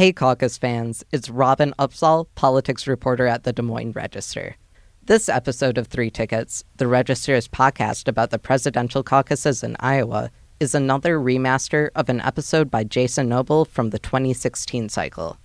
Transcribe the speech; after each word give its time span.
Hey, 0.00 0.14
caucus 0.14 0.56
fans, 0.56 1.04
it's 1.12 1.28
Robin 1.28 1.74
Opsahl, 1.78 2.24
politics 2.34 2.86
reporter 2.86 3.26
at 3.26 3.44
the 3.44 3.52
Des 3.52 3.60
Moines 3.60 3.92
Register. 3.92 4.56
This 5.04 5.28
episode 5.28 5.76
of 5.76 5.88
Three 5.88 6.10
Tickets, 6.10 6.64
the 6.78 6.86
Register's 6.86 7.46
podcast 7.46 8.08
about 8.08 8.30
the 8.30 8.38
presidential 8.38 9.02
caucuses 9.02 9.62
in 9.62 9.76
Iowa, 9.78 10.30
is 10.58 10.74
another 10.74 11.18
remaster 11.18 11.90
of 11.94 12.08
an 12.08 12.22
episode 12.22 12.70
by 12.70 12.82
Jason 12.82 13.28
Noble 13.28 13.66
from 13.66 13.90
the 13.90 13.98
2016 13.98 14.88
cycle. 14.88 15.36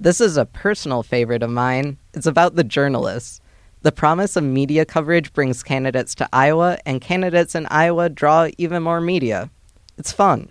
This 0.00 0.20
is 0.20 0.36
a 0.36 0.44
personal 0.44 1.04
favorite 1.04 1.44
of 1.44 1.50
mine. 1.50 1.96
It's 2.14 2.26
about 2.26 2.56
the 2.56 2.64
journalists. 2.64 3.40
The 3.82 3.92
promise 3.92 4.34
of 4.34 4.42
media 4.42 4.84
coverage 4.84 5.32
brings 5.32 5.62
candidates 5.62 6.16
to 6.16 6.28
Iowa, 6.32 6.78
and 6.84 7.00
candidates 7.00 7.54
in 7.54 7.66
Iowa 7.70 8.08
draw 8.08 8.48
even 8.58 8.82
more 8.82 9.00
media. 9.00 9.50
It's 9.96 10.10
fun. 10.10 10.50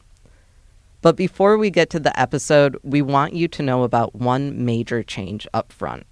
But 1.04 1.17
before 1.17 1.57
we 1.57 1.70
get 1.70 1.89
to 1.89 1.99
the 1.99 2.17
episode, 2.17 2.77
we 2.81 3.01
want 3.01 3.33
you 3.33 3.49
to 3.49 3.61
know 3.61 3.83
about 3.83 4.15
one 4.15 4.63
major 4.63 5.03
change 5.03 5.45
up 5.53 5.73
front. 5.73 6.05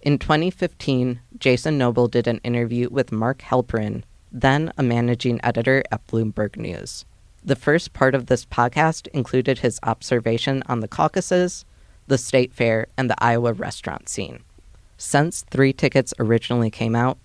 In 0.00 0.16
2015, 0.16 1.20
Jason 1.38 1.76
Noble 1.76 2.06
did 2.06 2.28
an 2.28 2.38
interview 2.44 2.88
with 2.88 3.10
Mark 3.10 3.40
Halperin, 3.40 4.04
then 4.30 4.72
a 4.78 4.82
managing 4.84 5.40
editor 5.42 5.82
at 5.90 6.06
Bloomberg 6.06 6.56
News. 6.56 7.04
The 7.44 7.56
first 7.56 7.94
part 7.94 8.14
of 8.14 8.26
this 8.26 8.46
podcast 8.46 9.08
included 9.08 9.58
his 9.58 9.80
observation 9.82 10.62
on 10.66 10.78
the 10.78 10.88
caucuses, 10.88 11.64
the 12.06 12.16
state 12.16 12.54
fair, 12.54 12.86
and 12.96 13.10
the 13.10 13.16
Iowa 13.18 13.52
restaurant 13.52 14.08
scene. 14.08 14.44
Since 14.96 15.42
Three 15.50 15.72
Tickets 15.72 16.14
originally 16.20 16.70
came 16.70 16.94
out, 16.94 17.18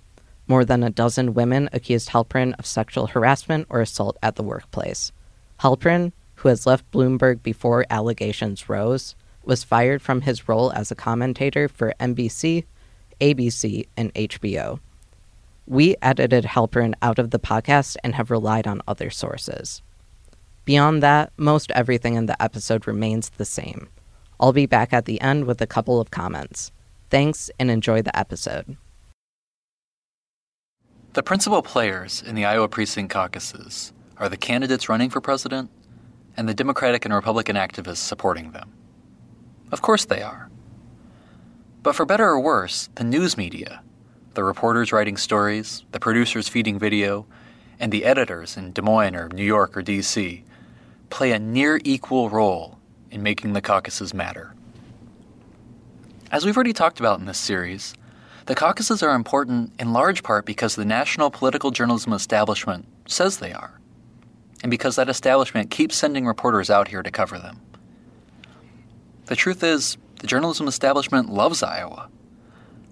more 0.48 0.66
than 0.66 0.82
a 0.82 0.90
dozen 0.90 1.36
women 1.36 1.70
accused 1.72 2.10
Halperin 2.10 2.56
of 2.58 2.66
sexual 2.66 3.06
harassment 3.06 3.68
or 3.70 3.82
assault 3.82 4.18
at 4.24 4.36
the 4.36 4.42
workplace. 4.42 5.12
Halperin, 5.60 6.12
who 6.38 6.50
has 6.50 6.66
left 6.66 6.90
Bloomberg 6.92 7.44
before 7.44 7.86
allegations 7.90 8.70
rose, 8.70 9.16
was 9.44 9.64
fired 9.64 10.02
from 10.02 10.22
his 10.22 10.48
role 10.48 10.72
as 10.72 10.92
a 10.92 10.96
commentator 10.96 11.68
for 11.68 11.94
NBC, 12.00 12.66
ABC, 13.20 13.88
and 13.96 14.14
HBO. 14.14 14.80
We 15.66 15.96
edited 16.02 16.46
Halperin 16.46 16.94
out 17.02 17.20
of 17.20 17.32
the 17.32 17.40
podcast 17.40 17.98
and 18.04 18.16
have 18.16 18.32
relied 18.32 18.68
on 18.68 18.82
other 18.88 19.10
sources. 19.10 19.82
Beyond 20.66 21.02
that, 21.02 21.32
most 21.38 21.72
everything 21.72 22.16
in 22.16 22.26
the 22.26 22.42
episode 22.42 22.88
remains 22.88 23.30
the 23.30 23.46
same. 23.46 23.88
I'll 24.40 24.54
be 24.54 24.66
back 24.66 24.94
at 24.94 25.06
the 25.06 25.20
end 25.22 25.46
with 25.46 25.62
a 25.62 25.68
couple 25.68 26.00
of 26.00 26.12
comments. 26.12 26.72
Thanks 27.10 27.50
and 27.60 27.72
enjoy 27.72 28.02
the 28.02 28.18
episode. 28.18 28.78
The 31.14 31.24
principal 31.24 31.64
players 31.64 32.22
in 32.22 32.36
the 32.36 32.46
Iowa 32.46 32.68
precinct 32.68 33.12
caucuses 33.12 33.92
are 34.18 34.30
the 34.30 34.38
candidates 34.38 34.88
running 34.88 35.10
for 35.10 35.22
president 35.22 35.72
and 36.38 36.48
the 36.48 36.54
Democratic 36.54 37.04
and 37.04 37.14
Republican 37.14 37.56
activists 37.56 37.98
supporting 37.98 38.52
them. 38.52 38.72
Of 39.72 39.82
course 39.82 40.06
they 40.06 40.22
are. 40.22 40.50
But 41.82 41.96
for 41.96 42.06
better 42.06 42.26
or 42.26 42.40
worse, 42.40 42.90
the 42.96 43.04
news 43.04 43.38
media, 43.38 43.82
the 44.36 44.44
reporters 44.44 44.94
writing 44.94 45.18
stories, 45.18 45.84
the 45.92 46.00
producers 46.00 46.48
feeding 46.48 46.78
video, 46.78 47.26
and 47.80 47.92
the 47.92 48.06
editors 48.06 48.56
in 48.56 48.72
Des 48.72 48.82
Moines 48.82 49.16
or 49.16 49.30
New 49.30 49.44
York 49.44 49.76
or 49.76 49.82
DC 49.82 50.44
play 51.10 51.32
a 51.32 51.40
near 51.40 51.80
equal 51.84 52.30
role 52.30 52.78
in 53.10 53.24
making 53.24 53.54
the 53.54 53.62
caucuses 53.62 54.14
matter. 54.14 54.54
As 56.32 56.46
we've 56.46 56.56
already 56.56 56.74
talked 56.74 57.00
about 57.00 57.20
in 57.20 57.26
this 57.26 57.38
series, 57.38 57.94
the 58.46 58.56
caucuses 58.56 59.02
are 59.02 59.16
important 59.16 59.72
in 59.80 59.94
large 59.94 60.24
part 60.24 60.46
because 60.46 60.76
the 60.76 60.86
national 60.86 61.32
political 61.32 61.72
journalism 61.72 62.14
establishment 62.14 62.86
says 63.08 63.38
they 63.38 63.54
are 63.54 63.77
and 64.64 64.70
because 64.70 64.96
that 64.96 65.10
establishment 65.10 65.70
keeps 65.70 65.96
sending 65.96 66.26
reporters 66.26 66.70
out 66.70 66.88
here 66.88 67.04
to 67.04 67.12
cover 67.12 67.38
them. 67.38 67.62
The 69.26 69.36
truth 69.36 69.64
is, 69.64 69.98
the 70.20 70.28
journalism 70.28 70.68
establishment 70.68 71.30
loves 71.30 71.62
Iowa. 71.62 72.10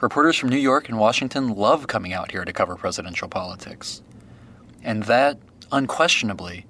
Reporters 0.01 0.35
from 0.35 0.49
New 0.49 0.57
York 0.57 0.89
and 0.89 0.99
Washington 0.99 1.55
love 1.55 1.87
coming 1.87 2.13
out 2.13 2.31
here 2.31 2.45
to 2.45 2.53
cover 2.53 2.75
presidential 2.75 3.27
politics. 3.27 4.03
And 4.83 5.03
that, 5.03 5.39
unquestionably, 5.71 6.65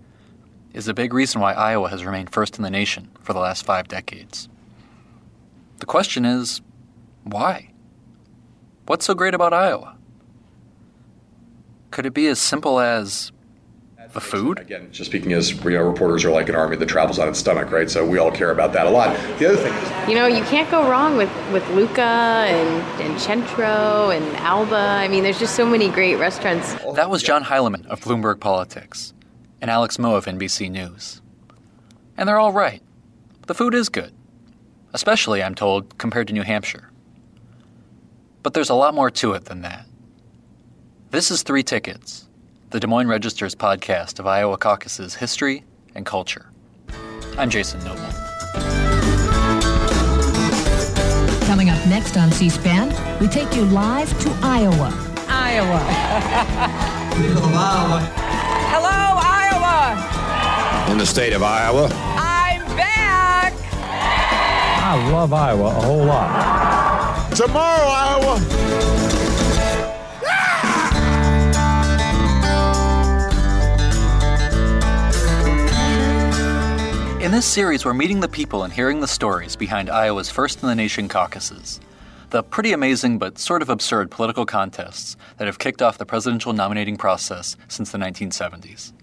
is 0.73 0.87
a 0.87 0.93
big 0.93 1.13
reason 1.13 1.41
why 1.41 1.53
Iowa 1.53 1.89
has 1.89 2.05
remained 2.05 2.31
first 2.31 2.57
in 2.57 2.63
the 2.63 2.69
nation 2.69 3.09
for 3.21 3.33
the 3.33 3.39
last 3.39 3.65
five 3.65 3.87
decades. 3.87 4.47
The 5.79 5.85
question 5.85 6.25
is 6.25 6.61
why? 7.23 7.71
What's 8.85 9.05
so 9.05 9.15
great 9.15 9.33
about 9.33 9.51
Iowa? 9.51 9.97
Could 11.91 12.05
it 12.05 12.13
be 12.13 12.27
as 12.27 12.39
simple 12.39 12.79
as 12.79 13.31
the 14.15 14.21
food? 14.21 14.57
Again, 14.59 14.87
just 14.91 15.11
speaking 15.11 15.33
as 15.33 15.51
you 15.51 15.69
know, 15.71 15.83
reporters 15.83 16.25
are 16.25 16.31
like 16.31 16.49
an 16.49 16.55
army 16.55 16.77
that 16.77 16.87
travels 16.87 17.19
on 17.19 17.27
its 17.27 17.37
stomach, 17.37 17.69
right? 17.69 17.89
So 17.89 18.03
we 18.03 18.17
all 18.17 18.31
care 18.31 18.49
about 18.49 18.73
that 18.73 18.87
a 18.87 18.89
lot. 18.89 19.15
The 19.37 19.49
other 19.49 19.57
thing 19.57 19.73
is, 19.73 20.09
you 20.09 20.15
know, 20.15 20.25
you 20.25 20.43
can't 20.45 20.71
go 20.71 20.89
wrong 20.89 21.17
with 21.17 21.29
with 21.51 21.67
Lucca 21.71 22.01
and 22.01 23.01
and 23.01 23.21
Centro 23.21 24.09
and 24.09 24.25
Alba. 24.37 24.75
I 24.75 25.07
mean, 25.07 25.23
there's 25.23 25.37
just 25.37 25.55
so 25.55 25.65
many 25.65 25.89
great 25.89 26.15
restaurants. 26.15 26.73
That 26.95 27.11
was 27.11 27.21
John 27.21 27.43
Heilemann 27.43 27.85
of 27.85 28.01
Bloomberg 28.01 28.39
Politics 28.39 29.13
and 29.61 29.69
Alex 29.69 29.99
Moe 29.99 30.15
of 30.15 30.25
NBC 30.25 30.71
News. 30.71 31.21
And 32.17 32.27
they're 32.27 32.39
all 32.39 32.53
right. 32.53 32.81
The 33.47 33.53
food 33.53 33.75
is 33.75 33.89
good, 33.89 34.13
especially, 34.93 35.43
I'm 35.43 35.53
told, 35.53 35.97
compared 35.97 36.27
to 36.29 36.33
New 36.33 36.41
Hampshire. 36.41 36.89
But 38.41 38.53
there's 38.53 38.69
a 38.69 38.75
lot 38.75 38.95
more 38.95 39.11
to 39.11 39.33
it 39.33 39.45
than 39.45 39.61
that. 39.61 39.85
This 41.11 41.29
is 41.31 41.43
Three 41.43 41.63
Tickets 41.63 42.25
the 42.71 42.79
Des 42.79 42.87
Moines 42.87 43.07
Register's 43.07 43.55
podcast 43.55 44.19
of 44.19 44.27
Iowa 44.27 44.57
caucuses 44.57 45.15
history 45.15 45.63
and 45.93 46.05
culture. 46.05 46.47
I'm 47.37 47.49
Jason 47.49 47.79
Noble. 47.83 48.01
Coming 51.45 51.69
up 51.69 51.85
next 51.87 52.17
on 52.17 52.31
C 52.31 52.49
SPAN, 52.49 52.89
we 53.19 53.27
take 53.27 53.55
you 53.55 53.63
live 53.65 54.09
to 54.21 54.29
Iowa. 54.41 54.91
Iowa. 55.27 55.79
Hello, 58.71 59.19
Iowa. 59.21 60.91
In 60.91 60.97
the 60.97 61.05
state 61.05 61.33
of 61.33 61.43
Iowa. 61.43 61.85
I'm 62.17 62.61
back. 62.75 63.53
I 63.73 65.09
love 65.11 65.33
Iowa 65.33 65.67
a 65.67 65.71
whole 65.71 66.05
lot. 66.05 67.31
Tomorrow, 67.35 67.87
Iowa. 67.87 68.39
In 77.25 77.31
this 77.31 77.47
series, 77.47 77.83
we're 77.83 77.95
meeting 77.95 78.19
the 78.19 78.27
people 78.27 78.63
and 78.63 78.71
hearing 78.71 78.99
the 78.99 79.07
stories 79.07 79.55
behind 79.55 79.89
Iowa's 79.89 80.29
first 80.29 80.61
in 80.61 80.69
the 80.69 80.75
nation 80.75 81.07
caucuses. 81.07 81.79
The 82.29 82.43
pretty 82.43 82.71
amazing 82.71 83.17
but 83.17 83.39
sort 83.39 83.63
of 83.63 83.69
absurd 83.71 84.11
political 84.11 84.45
contests 84.45 85.17
that 85.37 85.47
have 85.47 85.57
kicked 85.57 85.81
off 85.81 85.97
the 85.97 86.05
presidential 86.05 86.53
nominating 86.53 86.97
process 86.97 87.57
since 87.67 87.89
the 87.89 87.97
1970s. 87.97 88.93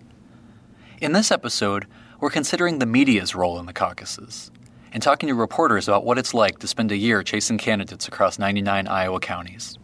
In 1.00 1.14
this 1.14 1.32
episode, 1.32 1.88
we're 2.20 2.30
considering 2.30 2.78
the 2.78 2.86
media's 2.86 3.34
role 3.34 3.58
in 3.58 3.66
the 3.66 3.72
caucuses 3.72 4.52
and 4.92 5.02
talking 5.02 5.28
to 5.28 5.34
reporters 5.34 5.88
about 5.88 6.04
what 6.04 6.16
it's 6.16 6.32
like 6.32 6.60
to 6.60 6.68
spend 6.68 6.92
a 6.92 6.96
year 6.96 7.24
chasing 7.24 7.58
candidates 7.58 8.06
across 8.06 8.38
99 8.38 8.86
Iowa 8.86 9.18
counties. 9.18 9.80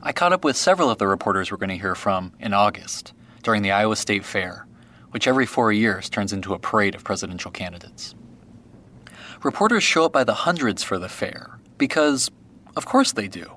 I 0.00 0.12
caught 0.12 0.32
up 0.32 0.44
with 0.44 0.56
several 0.56 0.90
of 0.90 0.98
the 0.98 1.08
reporters 1.08 1.50
we're 1.50 1.56
going 1.56 1.70
to 1.70 1.76
hear 1.76 1.96
from 1.96 2.34
in 2.38 2.54
August 2.54 3.14
during 3.42 3.62
the 3.62 3.72
Iowa 3.72 3.96
State 3.96 4.24
Fair 4.24 4.66
which 5.10 5.26
every 5.26 5.46
four 5.46 5.72
years 5.72 6.08
turns 6.08 6.32
into 6.32 6.54
a 6.54 6.58
parade 6.58 6.94
of 6.94 7.04
presidential 7.04 7.50
candidates. 7.50 8.14
Reporters 9.42 9.82
show 9.82 10.04
up 10.04 10.12
by 10.12 10.24
the 10.24 10.34
hundreds 10.34 10.82
for 10.82 10.98
the 10.98 11.08
fair 11.08 11.58
because, 11.78 12.30
of 12.74 12.86
course, 12.86 13.12
they 13.12 13.28
do. 13.28 13.50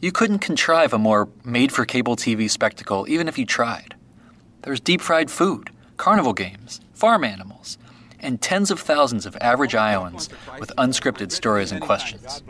You 0.00 0.12
couldn't 0.12 0.38
contrive 0.38 0.92
a 0.92 0.98
more 0.98 1.28
made 1.44 1.72
for 1.72 1.84
cable 1.84 2.16
TV 2.16 2.48
spectacle 2.48 3.06
even 3.08 3.28
if 3.28 3.36
you 3.36 3.44
tried. 3.44 3.96
There's 4.62 4.80
deep 4.80 5.00
fried 5.00 5.30
food, 5.30 5.70
carnival 5.96 6.32
games, 6.32 6.80
farm 6.94 7.24
animals, 7.24 7.78
and 8.20 8.40
tens 8.40 8.70
of 8.70 8.80
thousands 8.80 9.26
of 9.26 9.36
average 9.40 9.74
Iowans 9.74 10.28
with 10.58 10.72
unscripted 10.76 11.32
stories 11.32 11.72
and 11.72 11.80
questions. 11.80 12.42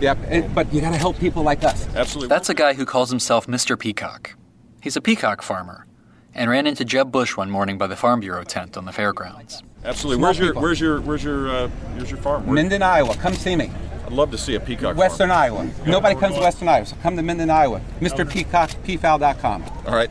Yep, 0.00 0.54
but 0.54 0.72
you 0.72 0.80
gotta 0.80 0.96
help 0.96 1.18
people 1.18 1.42
like 1.42 1.64
us. 1.64 1.86
Absolutely. 1.94 2.28
That's 2.28 2.48
a 2.48 2.54
guy 2.54 2.74
who 2.74 2.86
calls 2.86 3.10
himself 3.10 3.46
Mr. 3.46 3.78
Peacock. 3.78 4.34
He's 4.80 4.96
a 4.96 5.00
peacock 5.00 5.42
farmer 5.42 5.86
and 6.34 6.50
ran 6.50 6.66
into 6.66 6.84
Jeb 6.84 7.12
Bush 7.12 7.36
one 7.36 7.50
morning 7.50 7.78
by 7.78 7.86
the 7.86 7.96
Farm 7.96 8.20
Bureau 8.20 8.44
tent 8.44 8.76
on 8.76 8.84
the 8.84 8.92
fairgrounds. 8.92 9.62
Absolutely. 9.84 10.22
Where's 10.22 10.38
your, 10.38 10.54
where's 10.54 10.80
your 10.80 11.00
where's 11.00 11.22
your 11.22 11.48
uh, 11.48 11.68
where's 11.94 12.10
your 12.10 12.20
farm? 12.20 12.46
Where? 12.46 12.54
Minden, 12.54 12.82
Iowa. 12.82 13.14
Come 13.16 13.34
see 13.34 13.54
me. 13.56 13.70
I'd 14.06 14.12
love 14.12 14.30
to 14.32 14.38
see 14.38 14.54
a 14.54 14.60
peacock. 14.60 14.96
Western 14.96 15.28
farm. 15.28 15.40
Iowa. 15.40 15.70
Nobody 15.86 16.18
comes 16.18 16.34
to 16.34 16.40
Western 16.40 16.68
Iowa, 16.68 16.86
so 16.86 16.96
come 17.02 17.16
to 17.16 17.22
Minden, 17.22 17.50
Iowa. 17.50 17.80
Mr. 18.00 18.30
Peacock, 18.30 18.70
pfal.com. 18.84 19.64
All 19.86 19.94
right. 19.94 20.10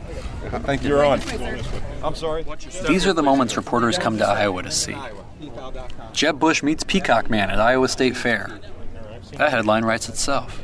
Thank 0.62 0.82
you. 0.82 0.90
You're 0.90 1.04
on. 1.04 1.20
I'm 2.02 2.14
sorry. 2.14 2.44
These 2.86 3.06
are 3.06 3.12
the 3.12 3.22
moments 3.22 3.56
reporters 3.56 3.98
come 3.98 4.18
to 4.18 4.26
Iowa 4.26 4.62
to 4.62 4.70
see. 4.70 4.96
Jeb 6.12 6.38
Bush 6.38 6.62
meets 6.62 6.84
Peacock 6.84 7.30
Man 7.30 7.50
at 7.50 7.60
Iowa 7.60 7.88
State 7.88 8.16
Fair. 8.16 8.60
That 9.36 9.50
headline 9.50 9.84
writes 9.84 10.08
itself. 10.08 10.62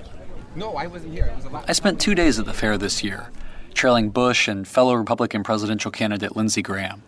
No, 0.55 0.75
I 0.75 0.87
wasn't 0.87 1.13
here. 1.13 1.35
I 1.67 1.73
spent 1.73 2.01
two 2.01 2.15
days 2.15 2.39
at 2.39 2.45
the 2.45 2.53
fair 2.53 2.77
this 2.77 3.03
year, 3.05 3.31
trailing 3.75 4.11
Bush 4.11 4.49
and 4.49 4.67
fellow 4.67 4.95
Republican 4.95 5.43
presidential 5.43 5.91
candidate 5.91 6.37
Lindsey 6.37 6.63
Graham. 6.63 7.03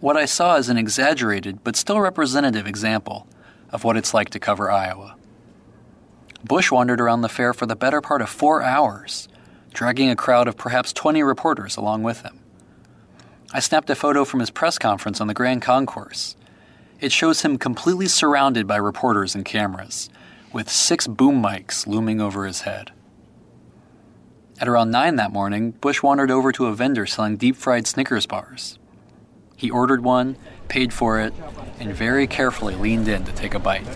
What 0.00 0.16
I 0.16 0.24
saw 0.24 0.56
is 0.56 0.68
an 0.68 0.76
exaggerated 0.76 1.64
but 1.64 1.76
still 1.76 2.00
representative 2.00 2.66
example 2.66 3.26
of 3.70 3.82
what 3.84 3.96
it's 3.96 4.14
like 4.14 4.30
to 4.30 4.38
cover 4.38 4.70
Iowa. 4.70 5.16
Bush 6.44 6.70
wandered 6.70 7.00
around 7.00 7.22
the 7.22 7.28
fair 7.28 7.52
for 7.52 7.66
the 7.66 7.74
better 7.74 8.00
part 8.00 8.22
of 8.22 8.28
four 8.28 8.62
hours, 8.62 9.28
dragging 9.72 10.10
a 10.10 10.16
crowd 10.16 10.48
of 10.48 10.56
perhaps 10.56 10.92
20 10.92 11.22
reporters 11.22 11.76
along 11.76 12.02
with 12.02 12.22
him. 12.22 12.38
I 13.52 13.60
snapped 13.60 13.90
a 13.90 13.94
photo 13.94 14.24
from 14.24 14.40
his 14.40 14.50
press 14.50 14.78
conference 14.78 15.20
on 15.20 15.28
the 15.28 15.34
Grand 15.34 15.62
Concourse. 15.62 16.36
It 17.00 17.12
shows 17.12 17.42
him 17.42 17.58
completely 17.58 18.06
surrounded 18.06 18.66
by 18.66 18.76
reporters 18.76 19.34
and 19.34 19.44
cameras, 19.44 20.10
with 20.52 20.70
six 20.70 21.06
boom 21.06 21.42
mics 21.42 21.86
looming 21.86 22.20
over 22.20 22.46
his 22.46 22.62
head. 22.62 22.92
At 24.58 24.68
around 24.68 24.90
9 24.90 25.16
that 25.16 25.32
morning, 25.32 25.72
Bush 25.72 26.02
wandered 26.02 26.30
over 26.30 26.50
to 26.52 26.64
a 26.66 26.74
vendor 26.74 27.04
selling 27.04 27.36
deep 27.36 27.56
fried 27.56 27.86
Snickers 27.86 28.24
bars. 28.24 28.78
He 29.54 29.70
ordered 29.70 30.02
one, 30.02 30.38
paid 30.68 30.94
for 30.94 31.20
it, 31.20 31.34
and 31.78 31.92
very 31.92 32.26
carefully 32.26 32.74
leaned 32.74 33.06
in 33.06 33.24
to 33.24 33.32
take 33.32 33.52
a 33.52 33.58
bite. 33.58 33.86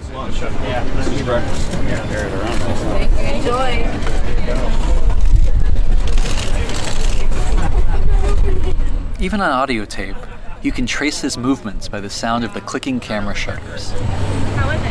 Even 9.19 9.41
on 9.41 9.51
audio 9.51 9.87
tape, 9.87 10.17
you 10.61 10.73
can 10.73 10.85
trace 10.85 11.23
his 11.23 11.39
movements 11.39 11.89
by 11.89 12.01
the 12.01 12.11
sound 12.11 12.45
of 12.45 12.53
the 12.53 12.61
clicking 12.61 13.01
camera 13.01 13.35
shutters. 13.35 13.93
How 13.93 14.71
is 14.71 14.83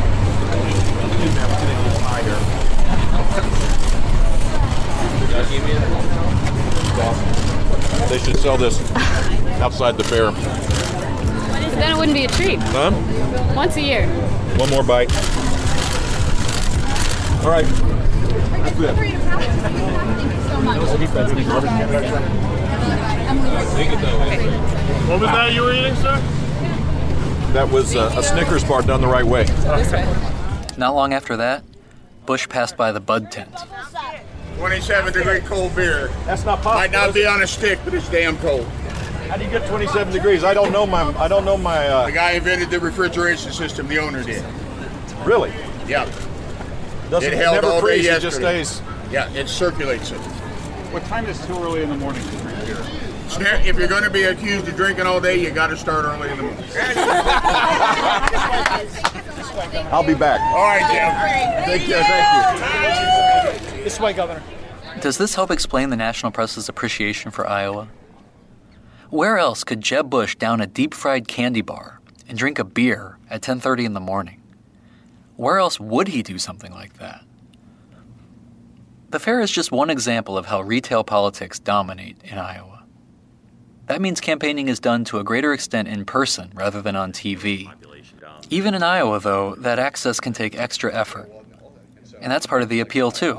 it? 3.84 3.89
They 8.10 8.18
should 8.18 8.38
sell 8.40 8.58
this 8.58 8.80
outside 9.62 9.98
the 9.98 10.04
fair. 10.04 10.32
Then 11.80 11.92
it 11.92 11.98
wouldn't 11.98 12.16
be 12.16 12.26
a 12.26 12.28
treat. 12.28 12.60
Huh? 12.60 12.92
Once 13.56 13.76
a 13.78 13.82
year. 13.82 14.08
One 14.58 14.70
more 14.70 14.84
bite. 14.84 15.12
All 17.44 17.52
right. 17.52 17.66
That's 17.66 18.76
good. 18.76 18.96
What 25.08 25.20
was 25.22 25.30
that 25.30 25.54
you 25.54 25.62
were 25.62 25.74
eating, 25.74 25.96
sir? 25.96 26.20
That 27.54 27.70
was 27.72 27.96
uh, 27.96 28.14
a 28.18 28.24
Snickers 28.24 28.64
bar 28.64 28.82
done 28.82 29.02
the 29.02 29.08
right 29.08 29.24
way. 29.24 29.46
Not 30.78 30.96
long 30.96 31.14
after 31.14 31.38
that, 31.38 31.64
Bush 32.26 32.48
passed 32.50 32.76
by 32.76 32.92
the 32.92 33.00
Bud 33.00 33.32
tent. 33.32 33.56
27 34.60 35.14
degree 35.14 35.40
cold 35.40 35.74
beer. 35.74 36.10
That's 36.26 36.44
not 36.44 36.62
possible. 36.62 36.82
Might 36.82 36.92
not 36.92 37.14
be 37.14 37.26
on 37.26 37.42
a 37.42 37.48
stick, 37.48 37.80
but 37.86 37.94
it's 37.94 38.10
damn 38.10 38.38
cold. 38.40 38.66
How 39.30 39.38
do 39.38 39.46
you 39.46 39.50
get 39.50 39.66
27 39.70 40.12
degrees? 40.12 40.44
I 40.44 40.54
don't 40.54 40.74
know 40.74 40.86
my. 40.86 41.04
I 41.18 41.30
don't 41.30 41.46
know 41.46 41.56
my. 41.56 41.88
Uh... 41.88 42.08
The 42.08 42.12
guy 42.12 42.32
invented 42.32 42.70
the 42.70 42.80
refrigeration 42.80 43.54
system. 43.54 43.88
The 43.88 44.00
owner 44.00 44.22
did. 44.22 44.44
really? 45.24 45.54
Yeah, 45.88 46.06
Doesn't 47.10 47.32
It 47.32 47.38
held 47.38 47.56
never 47.56 47.68
all 47.68 47.80
day 47.80 48.02
freeze. 48.02 48.06
It 48.06 48.22
just 48.22 48.38
stays. 48.38 48.82
yeah, 49.10 49.32
it 49.32 49.48
circulates 49.48 50.12
it. 50.12 50.20
What 50.92 51.04
time 51.06 51.26
is 51.28 51.44
too 51.46 51.54
early 51.54 51.82
in 51.82 51.90
the 51.90 51.98
morning 51.98 52.22
to 52.22 52.38
drink 52.38 52.66
beer? 52.66 52.86
If 53.66 53.78
you're 53.78 53.88
going 53.88 54.04
to 54.04 54.10
be 54.10 54.24
accused 54.24 54.68
of 54.68 54.76
drinking 54.76 55.06
all 55.06 55.22
day, 55.22 55.40
you 55.42 55.52
got 55.52 55.68
to 55.68 55.78
start 55.78 56.04
early 56.04 56.30
in 56.32 56.38
the 56.38 56.44
morning. 56.44 56.66
I'll 59.92 60.04
be 60.06 60.16
back. 60.16 60.42
All 60.42 60.66
right, 60.66 60.82
Jim. 60.92 61.80
Take 61.80 61.88
care. 61.88 62.04
Thank 62.04 63.14
you. 63.14 63.19
This 63.84 64.00
way, 64.00 64.14
Governor. 64.14 64.44
Does 65.02 65.18
this 65.18 65.36
help 65.36 65.52
explain 65.52 65.90
the 65.90 65.96
national 65.96 66.32
press's 66.32 66.68
appreciation 66.68 67.32
for 67.32 67.48
Iowa? 67.48 67.88
Where 69.10 69.38
else 69.38 69.64
could 69.64 69.82
Jeb 69.82 70.10
Bush 70.10 70.36
down 70.36 70.62
a 70.62 70.68
deep-fried 70.68 71.28
candy 71.28 71.62
bar 71.62 72.00
and 72.28 72.38
drink 72.38 72.60
a 72.60 72.64
beer 72.64 73.18
at 73.30 73.42
10:30 73.42 73.86
in 73.86 73.94
the 73.94 74.00
morning? 74.00 74.42
Where 75.36 75.58
else 75.58 75.80
would 75.80 76.10
he 76.10 76.22
do 76.22 76.38
something 76.38 76.72
like 76.72 76.98
that? 76.98 77.24
The 79.12 79.20
fair 79.20 79.40
is 79.40 79.50
just 79.50 79.72
one 79.72 79.90
example 79.90 80.38
of 80.38 80.48
how 80.48 80.62
retail 80.62 81.04
politics 81.04 81.58
dominate 81.58 82.18
in 82.24 82.38
Iowa. 82.38 82.84
That 83.88 84.02
means 84.02 84.22
campaigning 84.22 84.68
is 84.68 84.80
done 84.80 85.04
to 85.06 85.18
a 85.18 85.24
greater 85.24 85.52
extent 85.54 85.88
in 85.88 86.06
person 86.06 86.52
rather 86.54 86.82
than 86.82 86.96
on 86.96 87.12
TV. 87.12 87.72
Even 88.52 88.76
in 88.76 88.84
Iowa, 88.84 89.20
though, 89.20 89.56
that 89.56 89.80
access 89.80 90.20
can 90.20 90.34
take 90.34 90.56
extra 90.56 90.94
effort. 90.94 91.32
And 92.22 92.32
that's 92.32 92.46
part 92.46 92.62
of 92.62 92.70
the 92.70 92.80
appeal, 92.80 93.12
too. 93.12 93.38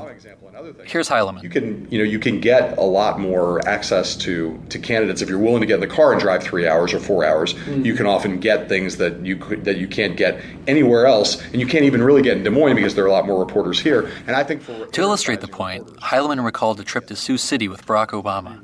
Here's 0.85 1.09
Heilemann. 1.09 1.41
You 1.43 1.49
can, 1.49 1.89
you 1.89 1.97
know, 1.97 2.03
you 2.03 2.19
can 2.19 2.39
get 2.39 2.77
a 2.77 2.83
lot 2.83 3.19
more 3.19 3.65
access 3.67 4.15
to 4.17 4.61
to 4.69 4.79
candidates 4.79 5.21
if 5.21 5.29
you're 5.29 5.39
willing 5.39 5.61
to 5.61 5.65
get 5.65 5.75
in 5.75 5.79
the 5.79 5.87
car 5.87 6.11
and 6.11 6.21
drive 6.21 6.43
three 6.43 6.67
hours 6.67 6.93
or 6.93 6.99
four 6.99 7.25
hours. 7.25 7.55
You 7.67 7.95
can 7.95 8.05
often 8.05 8.39
get 8.39 8.69
things 8.69 8.97
that 8.97 9.25
you 9.25 9.37
could 9.37 9.65
that 9.65 9.77
you 9.77 9.87
can't 9.87 10.15
get 10.17 10.39
anywhere 10.67 11.07
else, 11.07 11.41
and 11.45 11.59
you 11.59 11.65
can't 11.65 11.85
even 11.85 12.03
really 12.03 12.21
get 12.21 12.37
in 12.37 12.43
Des 12.43 12.49
Moines 12.51 12.75
because 12.75 12.95
there 12.95 13.03
are 13.03 13.07
a 13.07 13.11
lot 13.11 13.25
more 13.25 13.39
reporters 13.39 13.79
here. 13.79 14.11
And 14.27 14.35
I 14.35 14.43
think 14.43 14.61
for 14.61 14.85
To 14.85 15.01
illustrate 15.01 15.41
the 15.41 15.47
point, 15.47 15.87
Heilemann 15.99 16.43
recalled 16.43 16.79
a 16.79 16.83
trip 16.83 17.07
to 17.07 17.15
Sioux 17.15 17.37
City 17.37 17.67
with 17.67 17.85
Barack 17.85 18.09
Obama 18.09 18.61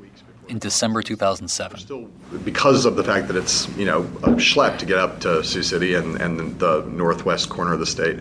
in 0.48 0.58
December 0.58 1.02
2007. 1.02 2.10
because 2.44 2.86
of 2.86 2.96
the 2.96 3.04
fact 3.04 3.26
that 3.28 3.36
it's 3.36 3.68
you 3.76 3.84
know 3.84 4.02
a 4.22 4.30
schlep 4.36 4.78
to 4.78 4.86
get 4.86 4.98
up 4.98 5.20
to 5.20 5.42
Sioux 5.44 5.62
City 5.62 5.94
and, 5.94 6.20
and 6.20 6.58
the 6.58 6.82
northwest 6.86 7.48
corner 7.48 7.72
of 7.72 7.80
the 7.80 7.86
state, 7.86 8.20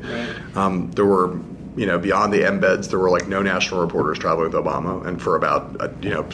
um, 0.56 0.92
there 0.92 1.06
were 1.06 1.38
you 1.78 1.86
know 1.86 1.98
beyond 1.98 2.34
the 2.34 2.40
embeds 2.40 2.90
there 2.90 3.00
were 3.00 3.10
like 3.10 3.28
no 3.28 3.42
national 3.42 3.80
reporters 3.80 4.18
traveling 4.18 4.52
with 4.52 4.62
Obama, 4.62 5.06
and 5.06 5.22
for 5.22 5.36
about 5.36 5.80
uh, 5.80 5.90
you 6.02 6.10
know. 6.10 6.28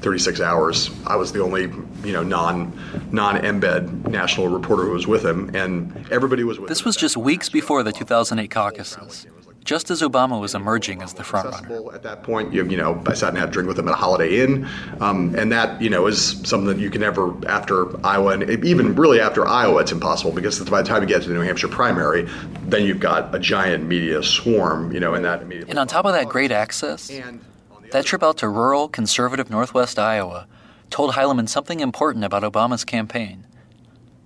36 0.00 0.40
hours. 0.40 0.90
I 1.06 1.16
was 1.16 1.32
the 1.32 1.42
only, 1.42 1.62
you 2.04 2.12
know, 2.12 2.22
non 2.22 2.72
non 3.12 3.36
embed 3.36 4.08
national 4.08 4.48
reporter 4.48 4.84
who 4.84 4.90
was 4.92 5.06
with 5.06 5.24
him, 5.24 5.50
and 5.54 5.92
everybody 6.10 6.44
was 6.44 6.58
with 6.58 6.68
This 6.68 6.80
him. 6.80 6.86
was 6.86 6.96
just 6.96 7.16
weeks 7.16 7.48
before 7.48 7.82
the 7.82 7.92
2008 7.92 8.50
caucuses, 8.50 9.26
just 9.64 9.90
as 9.90 10.00
Obama 10.02 10.40
was 10.40 10.54
emerging 10.54 11.02
as 11.02 11.14
the 11.14 11.22
frontrunner. 11.22 11.92
at 11.94 12.02
that 12.02 12.22
point. 12.22 12.52
You, 12.54 12.64
you 12.66 12.76
know, 12.76 13.02
I 13.06 13.14
sat 13.14 13.30
and 13.30 13.38
had 13.38 13.48
a 13.48 13.52
drink 13.52 13.68
with 13.68 13.78
him 13.78 13.88
at 13.88 13.92
a 13.94 13.96
Holiday 13.96 14.40
Inn, 14.42 14.66
um, 15.00 15.34
and 15.34 15.50
that 15.52 15.80
you 15.82 15.90
know 15.90 16.06
is 16.06 16.40
something 16.48 16.66
that 16.68 16.78
you 16.78 16.90
can 16.90 17.00
never 17.00 17.34
after 17.48 18.04
Iowa, 18.06 18.32
and 18.32 18.64
even 18.64 18.94
really 18.94 19.20
after 19.20 19.46
Iowa, 19.46 19.80
it's 19.80 19.92
impossible 19.92 20.32
because 20.32 20.60
by 20.70 20.80
the 20.82 20.88
time 20.88 21.02
you 21.02 21.08
get 21.08 21.22
to 21.22 21.28
the 21.28 21.34
New 21.34 21.40
Hampshire 21.42 21.68
primary, 21.68 22.28
then 22.66 22.84
you've 22.84 23.00
got 23.00 23.34
a 23.34 23.38
giant 23.38 23.84
media 23.86 24.22
swarm, 24.22 24.92
you 24.92 25.00
know, 25.00 25.14
in 25.14 25.22
that 25.22 25.42
immediately. 25.42 25.70
And 25.70 25.78
on 25.78 25.86
top 25.88 26.04
of 26.04 26.12
that 26.12 26.28
great 26.28 26.52
access, 26.52 27.10
that 27.90 28.04
trip 28.04 28.22
out 28.22 28.38
to 28.38 28.48
rural, 28.48 28.88
conservative 28.88 29.50
northwest 29.50 29.98
Iowa 29.98 30.46
told 30.90 31.12
Heilemann 31.12 31.48
something 31.48 31.80
important 31.80 32.24
about 32.24 32.42
Obama's 32.42 32.84
campaign. 32.84 33.46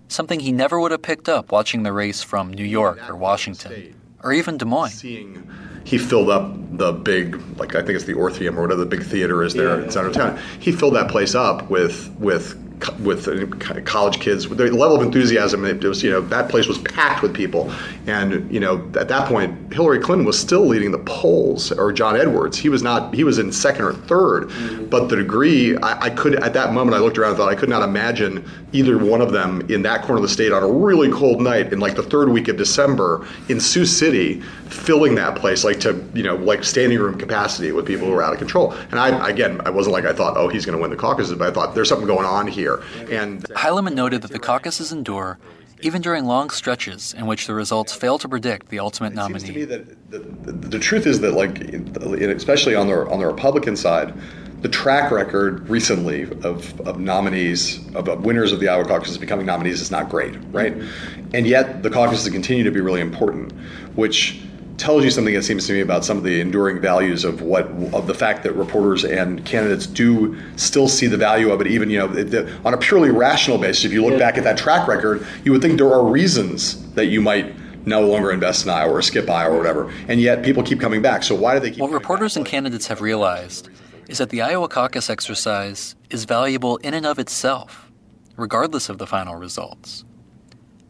Something 0.08 0.40
he 0.40 0.52
never 0.52 0.78
would 0.78 0.90
have 0.90 1.02
picked 1.02 1.28
up 1.28 1.50
watching 1.50 1.82
the 1.82 1.92
race 1.92 2.22
from 2.22 2.52
New 2.52 2.64
York 2.64 2.98
or 3.08 3.16
Washington, 3.16 3.94
or 4.22 4.32
even 4.32 4.58
Des 4.58 4.64
Moines. 4.64 4.90
Seeing 4.92 5.50
he 5.84 5.98
filled 5.98 6.30
up 6.30 6.54
the 6.78 6.92
big, 6.92 7.40
like 7.58 7.74
I 7.74 7.80
think 7.82 7.96
it's 7.96 8.04
the 8.04 8.12
Orpheum 8.12 8.58
or 8.58 8.62
whatever 8.62 8.80
the 8.80 8.86
big 8.86 9.02
theater 9.02 9.42
is 9.42 9.54
there 9.54 9.80
in 9.80 9.90
center 9.90 10.08
of 10.08 10.14
town. 10.14 10.38
He 10.60 10.70
filled 10.70 10.94
that 10.94 11.10
place 11.10 11.34
up 11.34 11.68
with 11.70 12.14
with 12.18 12.54
co- 12.54 12.71
with 13.00 13.28
uh, 13.28 13.80
college 13.82 14.20
kids. 14.20 14.48
The 14.48 14.70
level 14.70 14.96
of 14.96 15.02
enthusiasm 15.02 15.64
it 15.64 15.82
was, 15.84 16.02
you 16.02 16.10
know, 16.10 16.20
that 16.20 16.48
place 16.48 16.66
was 16.66 16.78
packed 16.78 17.22
with 17.22 17.34
people, 17.34 17.72
and 18.06 18.50
you 18.52 18.60
know, 18.60 18.78
at 18.98 19.08
that 19.08 19.28
point, 19.28 19.72
Hillary 19.72 20.00
Clinton 20.00 20.26
was 20.26 20.38
still 20.38 20.66
leading 20.66 20.90
the 20.90 20.98
polls, 20.98 21.72
or 21.72 21.92
John 21.92 22.16
Edwards. 22.16 22.58
He 22.58 22.68
was 22.68 22.82
not. 22.82 23.14
He 23.14 23.24
was 23.24 23.38
in 23.38 23.52
second 23.52 23.84
or 23.84 23.92
3rd 23.92 24.82
but 24.90 25.08
the 25.08 25.16
degree 25.16 25.76
I, 25.78 26.04
I 26.04 26.10
could 26.10 26.34
at 26.36 26.52
that 26.54 26.72
moment 26.72 26.96
I 26.96 27.00
looked 27.00 27.18
around 27.18 27.30
and 27.30 27.38
thought 27.38 27.48
I 27.50 27.54
could 27.54 27.68
not 27.68 27.82
imagine 27.82 28.44
either 28.72 28.98
one 28.98 29.20
of 29.20 29.32
them 29.32 29.62
in 29.70 29.82
that 29.82 30.02
corner 30.02 30.16
of 30.16 30.22
the 30.22 30.28
state 30.28 30.52
on 30.52 30.62
a 30.62 30.68
really 30.68 31.10
cold 31.10 31.40
night 31.40 31.72
in 31.72 31.80
like 31.80 31.96
the 31.96 32.02
third 32.02 32.28
week 32.28 32.48
of 32.48 32.56
December 32.56 33.26
in 33.48 33.60
Sioux 33.60 33.86
City, 33.86 34.40
filling 34.68 35.14
that 35.16 35.36
place 35.36 35.64
like 35.64 35.80
to 35.80 36.02
you 36.14 36.22
know 36.22 36.36
like 36.36 36.64
standing 36.64 36.98
room 36.98 37.18
capacity 37.18 37.72
with 37.72 37.86
people 37.86 38.06
who 38.06 38.12
were 38.12 38.22
out 38.22 38.32
of 38.32 38.38
control. 38.38 38.72
And 38.90 38.98
I 38.98 39.28
again 39.28 39.60
I 39.64 39.70
wasn't 39.70 39.92
like 39.94 40.04
I 40.04 40.12
thought 40.12 40.36
oh 40.36 40.48
he's 40.48 40.64
going 40.64 40.76
to 40.76 40.82
win 40.82 40.90
the 40.90 40.96
caucuses, 40.96 41.36
but 41.36 41.48
I 41.48 41.52
thought 41.52 41.74
there's 41.74 41.88
something 41.88 42.06
going 42.06 42.26
on 42.26 42.46
here. 42.46 42.71
And 43.10 43.44
Heilemann 43.50 43.94
noted 43.94 44.22
that 44.22 44.30
the 44.30 44.38
caucuses 44.38 44.92
endure 44.92 45.38
even 45.82 46.00
during 46.00 46.24
long 46.24 46.50
stretches 46.50 47.12
in 47.14 47.26
which 47.26 47.46
the 47.46 47.54
results 47.54 47.92
fail 47.92 48.18
to 48.18 48.28
predict 48.28 48.68
the 48.68 48.78
ultimate 48.78 49.14
seems 49.14 49.42
to 49.42 49.52
me 49.52 49.64
nominee. 49.64 49.64
that 49.64 50.10
the, 50.10 50.18
the, 50.18 50.52
the 50.68 50.78
truth 50.78 51.06
is 51.06 51.20
that 51.20 51.32
like 51.32 51.60
especially 51.60 52.74
on 52.74 52.86
the 52.86 53.08
on 53.10 53.18
the 53.18 53.26
Republican 53.26 53.76
side, 53.76 54.14
the 54.60 54.68
track 54.68 55.10
record 55.10 55.68
recently 55.68 56.22
of, 56.44 56.80
of 56.82 57.00
nominees 57.00 57.84
of, 57.94 58.08
of 58.08 58.24
winners 58.24 58.52
of 58.52 58.60
the 58.60 58.68
Iowa 58.68 58.84
caucuses 58.84 59.18
becoming 59.18 59.44
nominees 59.44 59.80
is 59.80 59.90
not 59.90 60.08
great, 60.08 60.34
right? 60.52 60.76
Mm-hmm. 60.76 61.30
And 61.34 61.46
yet 61.46 61.82
the 61.82 61.90
caucuses 61.90 62.28
continue 62.32 62.62
to 62.62 62.70
be 62.70 62.80
really 62.80 63.00
important, 63.00 63.52
which 63.96 64.40
tells 64.78 65.04
you 65.04 65.10
something 65.10 65.34
that 65.34 65.42
seems 65.42 65.66
to 65.66 65.72
me 65.72 65.80
about 65.80 66.04
some 66.04 66.16
of 66.16 66.24
the 66.24 66.40
enduring 66.40 66.80
values 66.80 67.24
of 67.24 67.42
what 67.42 67.66
of 67.92 68.06
the 68.06 68.14
fact 68.14 68.42
that 68.42 68.52
reporters 68.52 69.04
and 69.04 69.44
candidates 69.44 69.86
do 69.86 70.36
still 70.56 70.88
see 70.88 71.06
the 71.06 71.16
value 71.16 71.50
of 71.50 71.60
it 71.60 71.66
even 71.66 71.90
you 71.90 71.98
know 71.98 72.06
the, 72.06 72.24
the, 72.24 72.56
on 72.64 72.74
a 72.74 72.76
purely 72.78 73.10
rational 73.10 73.58
basis 73.58 73.84
if 73.84 73.92
you 73.92 74.04
look 74.04 74.18
back 74.18 74.38
at 74.38 74.44
that 74.44 74.56
track 74.56 74.88
record 74.88 75.26
you 75.44 75.52
would 75.52 75.60
think 75.62 75.76
there 75.78 75.92
are 75.92 76.04
reasons 76.04 76.90
that 76.94 77.06
you 77.06 77.20
might 77.20 77.54
no 77.86 78.00
longer 78.00 78.30
invest 78.30 78.64
in 78.64 78.70
Iowa 78.70 78.92
or 78.92 79.02
skip 79.02 79.28
Iowa 79.28 79.54
or 79.54 79.58
whatever 79.58 79.92
and 80.08 80.20
yet 80.20 80.42
people 80.42 80.62
keep 80.62 80.80
coming 80.80 81.02
back 81.02 81.22
so 81.22 81.34
why 81.34 81.54
do 81.54 81.60
they 81.60 81.70
keep 81.70 81.80
What 81.80 81.90
reporters 81.90 82.34
back? 82.34 82.38
and 82.40 82.46
candidates 82.46 82.86
have 82.86 83.00
realized 83.00 83.68
is 84.08 84.18
that 84.18 84.30
the 84.30 84.42
Iowa 84.42 84.68
caucus 84.68 85.08
exercise 85.10 85.96
is 86.10 86.24
valuable 86.24 86.76
in 86.78 86.92
and 86.92 87.06
of 87.06 87.18
itself, 87.18 87.90
regardless 88.36 88.88
of 88.88 88.98
the 88.98 89.06
final 89.06 89.36
results. 89.36 90.04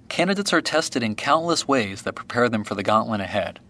candidates 0.08 0.52
are 0.52 0.60
tested 0.62 1.02
in 1.02 1.14
countless 1.14 1.66
ways 1.68 2.02
that 2.02 2.14
prepare 2.14 2.48
them 2.48 2.64
for 2.64 2.74
the 2.74 2.82
gauntlet 2.82 3.20
ahead. 3.20 3.60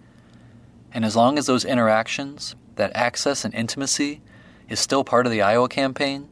And 0.94 1.04
as 1.04 1.16
long 1.16 1.38
as 1.38 1.46
those 1.46 1.64
interactions, 1.64 2.54
that 2.76 2.94
access 2.94 3.44
and 3.44 3.54
intimacy, 3.54 4.20
is 4.68 4.80
still 4.80 5.04
part 5.04 5.26
of 5.26 5.32
the 5.32 5.42
Iowa 5.42 5.68
campaign, 5.68 6.28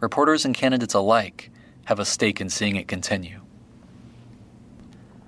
reporters 0.00 0.44
and 0.44 0.54
candidates 0.54 0.94
alike 0.94 1.50
have 1.86 1.98
a 1.98 2.04
stake 2.04 2.40
in 2.40 2.48
seeing 2.48 2.76
it 2.76 2.88
continue. 2.88 3.40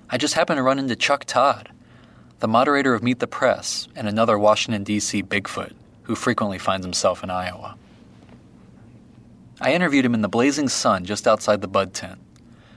I 0.09 0.17
just 0.17 0.35
happened 0.35 0.57
to 0.57 0.63
run 0.63 0.79
into 0.79 0.95
Chuck 0.95 1.25
Todd, 1.25 1.71
the 2.39 2.47
moderator 2.47 2.93
of 2.93 3.03
Meet 3.03 3.19
the 3.19 3.27
Press 3.27 3.87
and 3.95 4.07
another 4.07 4.37
Washington, 4.37 4.83
D.C. 4.83 5.23
Bigfoot 5.23 5.73
who 6.05 6.15
frequently 6.15 6.57
finds 6.57 6.85
himself 6.85 7.23
in 7.23 7.29
Iowa. 7.29 7.75
I 9.59 9.73
interviewed 9.73 10.05
him 10.05 10.13
in 10.13 10.21
the 10.21 10.29
blazing 10.29 10.69
sun 10.69 11.05
just 11.05 11.27
outside 11.27 11.61
the 11.61 11.67
Bud 11.67 11.93
tent, 11.93 12.19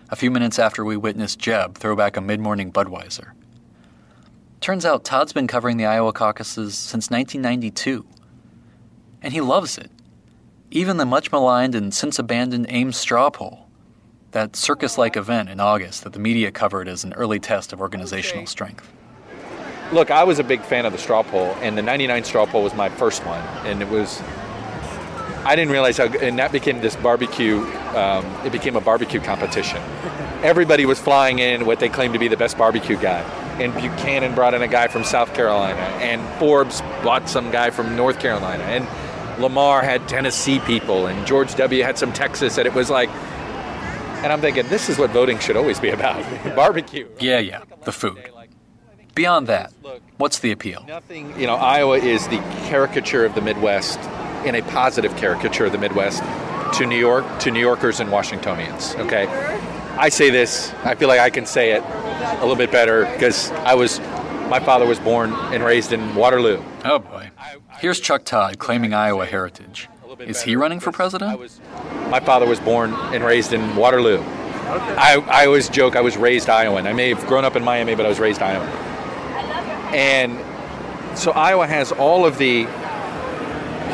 a 0.09 0.17
few 0.17 0.31
minutes 0.31 0.59
after 0.59 0.85
we 0.85 0.97
witnessed 0.97 1.39
Jeb 1.39 1.77
throw 1.77 1.95
back 1.95 2.17
a 2.17 2.21
mid 2.21 2.41
morning 2.41 2.73
Budweiser. 2.73 3.33
Turns 4.61 4.85
out 4.85 5.05
Todd's 5.05 5.33
been 5.33 5.47
covering 5.47 5.77
the 5.77 5.87
Iowa 5.87 6.13
caucuses 6.13 6.77
since 6.77 7.11
1992, 7.11 8.05
and 9.23 9.33
he 9.33 9.41
loves 9.41 9.79
it. 9.79 9.91
Even 10.71 10.97
the 10.97 11.07
much 11.07 11.31
maligned 11.31 11.75
and 11.75 11.95
since 11.95 12.19
abandoned 12.19 12.67
Ames 12.69 12.97
straw 12.97 13.31
poll, 13.31 13.69
that 14.33 14.57
circus 14.57 14.99
like 14.99 15.17
event 15.17 15.49
in 15.49 15.61
August 15.61 16.05
that 16.05 16.13
the 16.13 16.19
media 16.19 16.51
covered 16.51 16.89
as 16.89 17.05
an 17.05 17.13
early 17.15 17.39
test 17.39 17.73
of 17.73 17.81
organizational 17.81 18.47
strength. 18.47 18.93
Look, 19.93 20.11
I 20.11 20.25
was 20.25 20.39
a 20.39 20.45
big 20.45 20.61
fan 20.63 20.85
of 20.85 20.93
the 20.93 20.99
straw 20.99 21.23
poll, 21.23 21.57
and 21.61 21.79
the 21.79 21.83
99 21.83 22.25
straw 22.25 22.45
poll 22.45 22.65
was 22.65 22.75
my 22.75 22.89
first 22.91 23.25
one, 23.25 23.43
and 23.65 23.81
it 23.81 23.89
was 23.89 24.21
I 25.45 25.57
didn't 25.57 25.71
realize 25.71 25.97
how, 25.97 26.07
and 26.07 26.39
that 26.39 26.53
became 26.53 26.81
this 26.81 26.97
barbecue. 26.97 27.61
Um, 27.95 28.27
it 28.45 28.53
became 28.53 28.77
a 28.77 28.81
barbecue 28.81 29.21
competition. 29.21 29.79
Everybody 30.43 30.85
was 30.85 30.99
flying 30.99 31.39
in 31.39 31.65
what 31.65 31.81
they 31.81 31.89
claimed 31.89 32.13
to 32.13 32.19
be 32.19 32.29
the 32.29 32.37
best 32.37 32.59
barbecue 32.59 32.99
guy, 32.99 33.23
and 33.61 33.75
Buchanan 33.75 34.35
brought 34.35 34.55
in 34.55 34.63
a 34.63 34.69
guy 34.69 34.89
from 34.89 35.05
South 35.05 35.35
Carolina, 35.35 35.81
and 36.01 36.21
Forbes 36.39 36.81
bought 37.03 37.29
some 37.29 37.51
guy 37.51 37.71
from 37.71 37.97
North 37.97 38.21
Carolina, 38.21 38.63
and 38.65 39.43
Lamar 39.43 39.83
had 39.83 40.09
Tennessee 40.09 40.61
people, 40.61 41.07
and 41.07 41.27
George 41.27 41.55
W. 41.57 41.83
had 41.83 41.99
some 41.99 42.13
Texas, 42.13 42.59
and 42.59 42.67
it 42.67 42.75
was 42.75 42.91
like, 42.91 43.09
and 43.09 44.33
I'm 44.33 44.41
thinking, 44.41 44.67
this 44.69 44.89
is 44.89 44.99
what 44.99 45.11
voting 45.11 45.39
should 45.39 45.57
always 45.57 45.79
be 45.79 45.91
about: 45.91 46.25
barbecue. 46.57 47.09
Yeah, 47.21 47.39
yeah, 47.39 47.63
the 47.85 47.93
food. 47.93 48.31
Beyond 49.15 49.49
that, 49.49 49.73
what's 50.17 50.39
the 50.41 50.53
appeal? 50.53 50.85
Nothing. 50.87 51.39
You 51.39 51.47
know, 51.49 51.57
Iowa 51.57 51.99
is 51.99 52.29
the 52.29 52.39
caricature 52.67 53.25
of 53.25 53.35
the 53.35 53.41
Midwest 53.41 53.99
in 54.45 54.55
a 54.55 54.63
positive 54.63 55.17
caricature 55.17 55.67
of 55.67 55.73
the 55.73 55.79
Midwest 55.79 56.23
to 56.75 56.87
New 56.87 56.99
York, 56.99 57.25
to 57.41 57.51
New 57.51 57.61
Yorkers 57.61 57.99
and 57.99 58.13
Washingtonians. 58.13 58.95
Okay, 58.97 59.27
I 59.99 60.09
say 60.11 60.31
this. 60.31 60.73
I 60.85 60.95
feel 60.95 61.09
like 61.09 61.21
I 61.21 61.29
can 61.29 61.45
say 61.45 61.73
it 61.73 61.83
a 61.83 62.41
little 62.41 62.57
bit 62.57 62.71
better 62.71 63.05
because 63.13 63.51
I 63.51 63.75
was. 63.75 64.01
My 64.49 64.61
father 64.61 64.87
was 64.87 64.99
born 64.99 65.33
and 65.33 65.63
raised 65.63 65.93
in 65.93 66.15
Waterloo. 66.15 66.63
Oh 66.85 67.01
boy. 67.01 67.31
Here's 67.81 68.01
Chuck 68.01 68.25
Todd 68.25 68.59
claiming 68.59 68.95
Iowa 68.95 69.27
heritage. 69.27 69.89
Is 70.21 70.43
he 70.43 70.57
running 70.57 70.81
for 70.81 70.91
president? 70.91 71.39
My 72.11 72.21
father 72.21 72.47
was 72.47 72.59
born 72.59 72.95
and 72.95 73.23
raised 73.23 73.53
in 73.53 73.77
Waterloo. 73.77 74.21
I, 74.21 75.23
I 75.29 75.47
always 75.47 75.69
joke 75.69 75.97
I 75.97 76.01
was 76.01 76.17
raised 76.17 76.49
Iowan. 76.49 76.87
I 76.87 76.93
may 76.93 77.09
have 77.11 77.27
grown 77.27 77.45
up 77.45 77.57
in 77.57 77.65
Miami, 77.65 77.95
but 77.95 78.07
I 78.07 78.09
was 78.09 78.19
raised 78.19 78.41
Iowan. 78.41 78.69
And 79.95 80.39
so 81.19 81.33
Iowa 81.33 81.67
has 81.67 81.93
all 81.93 82.25
of 82.25 82.39
the 82.39 82.65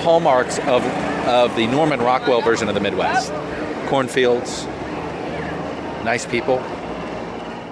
hallmarks 0.02 0.58
of, 0.60 0.84
of 1.26 1.54
the 1.56 1.66
Norman 1.66 2.00
Rockwell 2.00 2.42
version 2.42 2.68
of 2.68 2.74
the 2.74 2.80
Midwest 2.80 3.32
cornfields, 3.88 4.66
nice 6.04 6.26
people. 6.26 6.58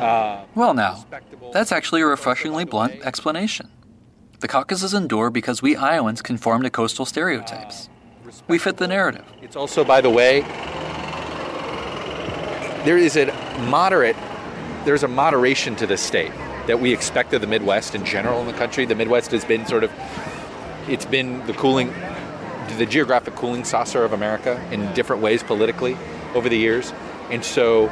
Uh, 0.03 0.45
well, 0.55 0.75
now, 0.75 1.05
that's 1.53 1.71
actually 1.71 2.01
a 2.01 2.07
refreshingly 2.07 2.65
blunt 2.65 2.95
explanation. 3.05 3.71
The 4.41 4.49
caucuses 4.49 4.95
endure 4.95 5.31
because 5.31 5.63
we 5.63 5.77
Iowans 5.77 6.23
conform 6.23 6.63
to 6.65 6.71
coastal 6.71 7.07
stereotypes. 7.07 7.89
We 8.49 8.59
fit 8.59 8.79
the 8.79 8.89
narrative. 8.89 9.25
It's 9.41 9.55
also, 9.55 9.85
by 9.85 10.01
the 10.01 10.11
way, 10.11 10.41
there 12.85 12.99
is 12.99 13.17
a 13.17 13.27
moderate, 13.69 14.17
there's 14.85 15.05
a 15.05 15.09
moderation 15.09 15.77
to 15.77 15.87
this 15.87 16.01
state 16.01 16.33
that 16.67 16.81
we 16.81 16.93
expect 16.93 17.33
of 17.35 17.41
the 17.41 17.47
Midwest 17.47 17.95
in 17.95 18.05
general 18.05 18.41
in 18.41 18.47
the 18.49 18.53
country. 18.55 18.85
The 18.85 18.97
Midwest 18.97 19.31
has 19.31 19.45
been 19.45 19.67
sort 19.67 19.85
of, 19.85 19.93
it's 20.89 21.07
been 21.07 21.47
the 21.47 21.53
cooling, 21.53 21.93
the 22.79 22.87
geographic 22.87 23.37
cooling 23.37 23.63
saucer 23.63 24.05
of 24.05 24.13
America 24.13 24.61
in 24.73 24.93
different 24.95 25.23
ways 25.23 25.45
politically 25.45 25.97
over 26.35 26.49
the 26.49 26.59
years. 26.59 26.93
And 27.31 27.45
so 27.45 27.89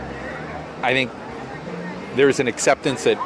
I 0.82 0.92
think 0.92 1.10
there's 2.16 2.40
an 2.40 2.48
acceptance 2.48 3.04
that, 3.04 3.18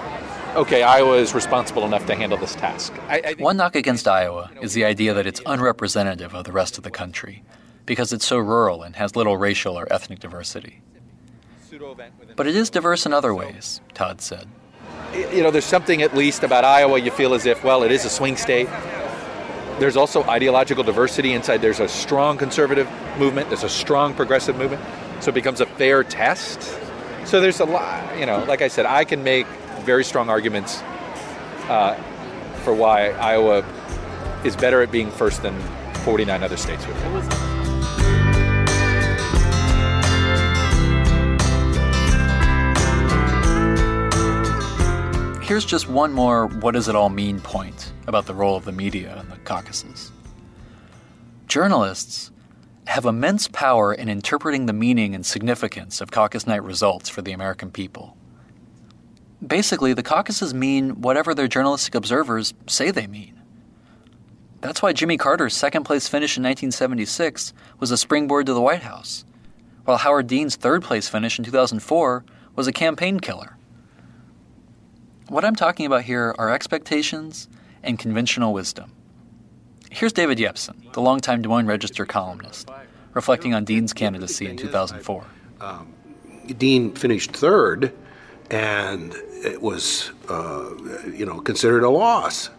okay, 0.57 0.83
Iowa 0.83 1.17
is 1.17 1.35
responsible 1.35 1.85
enough 1.85 2.07
to 2.07 2.15
handle 2.15 2.39
this 2.39 2.55
task. 2.55 2.93
I, 3.09 3.23
I 3.25 3.35
One 3.39 3.57
knock 3.57 3.77
against 3.77 4.07
Iowa 4.07 4.51
is 4.61 4.75
the 4.75 4.85
idea 4.85 5.15
that 5.15 5.27
it's 5.27 5.41
unrepresentative 5.47 6.35
of 6.35 6.45
the 6.45 6.53
rest 6.53 6.79
of 6.79 6.85
the 6.85 6.91
country 6.91 7.43
because 7.87 8.13
it's 8.13 8.25
so 8.27 8.39
rural 8.39 8.83
and 8.83 8.97
has 8.97 9.17
little 9.17 9.37
racial 9.37 9.79
or 9.79 9.93
ethnic 9.93 10.21
diversity. 10.21 10.81
But 12.37 12.47
it 12.47 12.55
is 12.55 12.71
diverse 12.71 13.05
in 13.05 13.13
other 13.13 13.35
ways, 13.35 13.81
Todd 13.95 14.21
said. 14.21 14.49
You 15.13 15.43
know, 15.43 15.51
there's 15.51 15.65
something 15.65 16.03
at 16.03 16.15
least 16.15 16.43
about 16.43 16.65
Iowa 16.65 16.99
you 16.99 17.11
feel 17.11 17.35
as 17.35 17.47
if, 17.47 17.65
well, 17.65 17.83
it 17.83 17.91
is 17.91 18.05
a 18.05 18.11
swing 18.11 18.37
state. 18.37 18.69
There's 19.79 19.97
also 19.97 20.23
ideological 20.25 20.85
diversity 20.85 21.33
inside. 21.33 21.59
There's 21.63 21.81
a 21.81 21.89
strong 21.89 22.39
conservative 22.39 22.89
movement, 23.19 23.49
there's 23.49 23.65
a 23.65 23.69
strong 23.69 24.15
progressive 24.15 24.57
movement. 24.57 24.83
So 25.21 25.31
it 25.31 25.35
becomes 25.35 25.61
a 25.61 25.67
fair 25.67 26.05
test. 26.05 26.79
So 27.25 27.41
there's 27.41 27.61
a 27.61 27.65
lot, 27.65 28.19
you 28.19 28.27
know, 28.27 28.45
like 28.45 28.61
I 28.61 28.69
said, 28.69 28.87
I 28.87 29.05
can 29.05 29.25
make 29.25 29.47
very 29.81 30.05
strong 30.05 30.29
arguments 30.29 30.83
uh, 31.69 31.95
for 32.63 32.75
why 32.75 33.11
Iowa 33.11 33.65
is 34.45 34.55
better 34.57 34.83
at 34.83 34.93
being 34.93 35.11
first 35.11 35.43
than 35.43 35.59
49 36.05 36.43
other 36.43 36.57
states 36.57 36.87
would 36.87 36.95
be. 36.97 37.55
Here's 45.45 45.65
just 45.65 45.89
one 45.89 46.13
more 46.13 46.47
what 46.47 46.73
does 46.73 46.89
it 46.89 46.97
all 46.97 47.09
mean 47.11 47.41
point 47.41 47.93
about 48.07 48.27
the 48.27 48.35
role 48.35 48.57
of 48.57 48.65
the 48.65 48.73
media 48.73 49.19
in 49.21 49.29
the 49.29 49.37
caucuses. 49.39 50.13
Journalists 51.49 52.31
have 52.95 53.07
immense 53.07 53.49
power 53.49 53.93
in 53.93 54.09
interpreting 54.09 54.67
the 54.67 54.73
meaning 54.73 55.17
and 55.17 55.27
significance 55.27 56.01
of 56.01 56.13
caucus 56.13 56.47
night 56.47 56.63
results 56.63 57.09
for 57.09 57.23
the 57.23 57.33
American 57.33 57.69
people. 57.69 58.17
Basically, 59.45 59.93
the 59.93 60.03
caucuses 60.05 60.55
mean 60.55 61.01
whatever 61.01 61.35
their 61.35 61.49
journalistic 61.49 61.97
observers 61.97 62.55
say 62.69 62.93
they 62.93 63.09
mean. 63.09 63.43
That's 64.61 64.81
why 64.81 64.93
Jimmy 64.93 65.17
Carter's 65.17 65.55
second 65.57 65.83
place 65.83 66.07
finish 66.07 66.37
in 66.37 66.45
1976 66.45 67.53
was 67.81 67.91
a 67.91 67.97
springboard 67.97 68.47
to 68.47 68.55
the 68.55 68.61
White 68.61 68.85
House, 68.85 69.25
while 69.85 69.97
Howard 69.97 70.29
Dean's 70.29 70.55
third 70.55 70.85
place 70.85 71.09
finish 71.09 71.37
in 71.37 71.45
2004 71.45 72.25
was 72.55 72.69
a 72.69 72.73
campaign 72.73 73.19
killer. 73.19 73.57
What 75.29 75.45
I'm 75.45 75.57
talking 75.57 75.87
about 75.87 76.05
here 76.05 76.33
are 76.39 76.55
expectations 76.55 77.49
and 77.83 77.99
conventional 77.99 78.53
wisdom. 78.53 78.93
Here's 79.91 80.13
David 80.13 80.39
Yepsen, 80.39 80.93
the 80.93 81.01
longtime 81.01 81.43
Des 81.43 81.49
Moines 81.49 81.67
Register 81.67 82.05
columnist, 82.05 82.69
reflecting 83.15 83.55
on 83.55 83.65
Dean's 83.65 83.93
candidacy 83.93 84.47
in 84.47 84.57
2004. 84.57 85.25
Um, 85.61 85.95
Dean 86.59 86.93
finished 86.93 87.33
third, 87.33 87.93
and 88.51 89.15
it 89.45 89.63
was, 89.63 90.11
uh, 90.29 90.71
you 91.13 91.25
know, 91.25 91.41
considered 91.41 91.85
a 91.85 91.91
loss. 91.91 92.51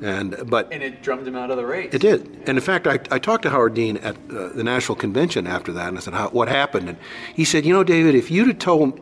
And 0.00 0.36
but 0.46 0.72
and 0.72 0.82
it 0.82 1.00
drummed 1.02 1.26
him 1.28 1.36
out 1.36 1.52
of 1.52 1.56
the 1.56 1.64
race. 1.64 1.94
It 1.94 2.00
did. 2.00 2.22
And 2.46 2.58
in 2.58 2.60
fact, 2.60 2.88
I, 2.88 2.98
I 3.12 3.20
talked 3.20 3.44
to 3.44 3.50
Howard 3.50 3.74
Dean 3.74 3.98
at 3.98 4.16
uh, 4.30 4.48
the 4.48 4.64
national 4.64 4.96
convention 4.96 5.46
after 5.46 5.72
that, 5.72 5.88
and 5.88 5.96
I 5.96 6.00
said, 6.00 6.14
"What 6.32 6.48
happened?" 6.48 6.88
And 6.88 6.98
he 7.34 7.44
said, 7.44 7.64
"You 7.64 7.72
know, 7.72 7.84
David, 7.84 8.16
if 8.16 8.28
you'd 8.28 8.48
have 8.48 8.58
told, 8.58 9.00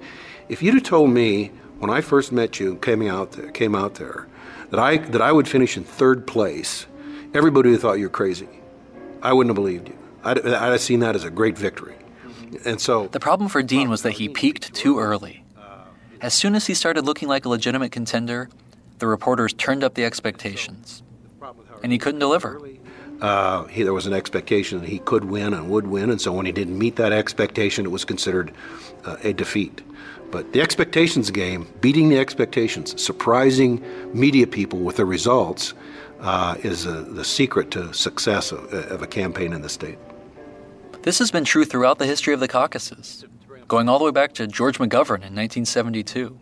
if 0.50 0.62
you'd 0.62 0.74
have 0.74 0.82
told 0.82 1.10
me 1.10 1.52
when 1.78 1.90
I 1.90 2.02
first 2.02 2.32
met 2.32 2.60
you, 2.60 2.76
came 2.76 3.00
out 3.08 3.32
there, 3.32 3.50
came 3.50 3.74
out 3.74 3.94
there, 3.94 4.26
that 4.70 4.78
I 4.78 4.98
that 4.98 5.22
I 5.22 5.32
would 5.32 5.48
finish 5.48 5.78
in 5.78 5.84
third 5.84 6.26
place, 6.26 6.86
everybody 7.32 7.70
would 7.70 7.76
have 7.76 7.82
thought 7.82 7.98
you're 7.98 8.10
crazy. 8.10 8.48
I 9.22 9.32
wouldn't 9.32 9.50
have 9.50 9.62
believed 9.62 9.88
you. 9.88 9.99
I'd, 10.24 10.38
I'd 10.46 10.72
have 10.72 10.80
seen 10.80 11.00
that 11.00 11.14
as 11.14 11.24
a 11.24 11.30
great 11.30 11.56
victory. 11.56 11.94
And 12.64 12.80
so 12.80 13.06
the 13.08 13.20
problem 13.20 13.48
for 13.48 13.62
Dean 13.62 13.88
was 13.88 14.02
that 14.02 14.12
he 14.12 14.28
peaked 14.28 14.74
too 14.74 14.98
early. 14.98 15.44
As 16.20 16.34
soon 16.34 16.54
as 16.54 16.66
he 16.66 16.74
started 16.74 17.06
looking 17.06 17.28
like 17.28 17.46
a 17.46 17.48
legitimate 17.48 17.92
contender, 17.92 18.50
the 18.98 19.06
reporters 19.06 19.54
turned 19.54 19.82
up 19.82 19.94
the 19.94 20.04
expectations, 20.04 21.02
and 21.82 21.90
he 21.90 21.96
couldn't 21.96 22.20
deliver. 22.20 22.60
Uh, 23.22 23.64
he, 23.64 23.82
there 23.82 23.94
was 23.94 24.06
an 24.06 24.12
expectation 24.12 24.80
that 24.80 24.88
he 24.88 24.98
could 24.98 25.24
win 25.24 25.54
and 25.54 25.70
would 25.70 25.86
win, 25.86 26.10
and 26.10 26.20
so 26.20 26.32
when 26.32 26.44
he 26.44 26.52
didn't 26.52 26.78
meet 26.78 26.96
that 26.96 27.12
expectation, 27.12 27.86
it 27.86 27.90
was 27.90 28.04
considered 28.04 28.52
uh, 29.04 29.16
a 29.22 29.32
defeat. 29.32 29.80
But 30.30 30.52
the 30.52 30.60
expectations 30.60 31.30
game, 31.30 31.66
beating 31.80 32.10
the 32.10 32.18
expectations, 32.18 33.00
surprising 33.02 33.82
media 34.12 34.46
people 34.46 34.78
with 34.80 34.96
the 34.96 35.04
results, 35.04 35.72
uh, 36.20 36.56
is 36.62 36.84
a, 36.84 37.02
the 37.02 37.24
secret 37.24 37.70
to 37.70 37.94
success 37.94 38.52
of, 38.52 38.72
of 38.72 39.02
a 39.02 39.06
campaign 39.06 39.54
in 39.54 39.62
the 39.62 39.68
state. 39.70 39.98
This 41.02 41.18
has 41.18 41.30
been 41.30 41.46
true 41.46 41.64
throughout 41.64 41.98
the 41.98 42.04
history 42.04 42.34
of 42.34 42.40
the 42.40 42.48
caucuses, 42.48 43.24
going 43.68 43.88
all 43.88 43.98
the 43.98 44.04
way 44.04 44.10
back 44.10 44.34
to 44.34 44.46
George 44.46 44.78
McGovern 44.78 45.24
in 45.24 45.34
1972. 45.34 46.38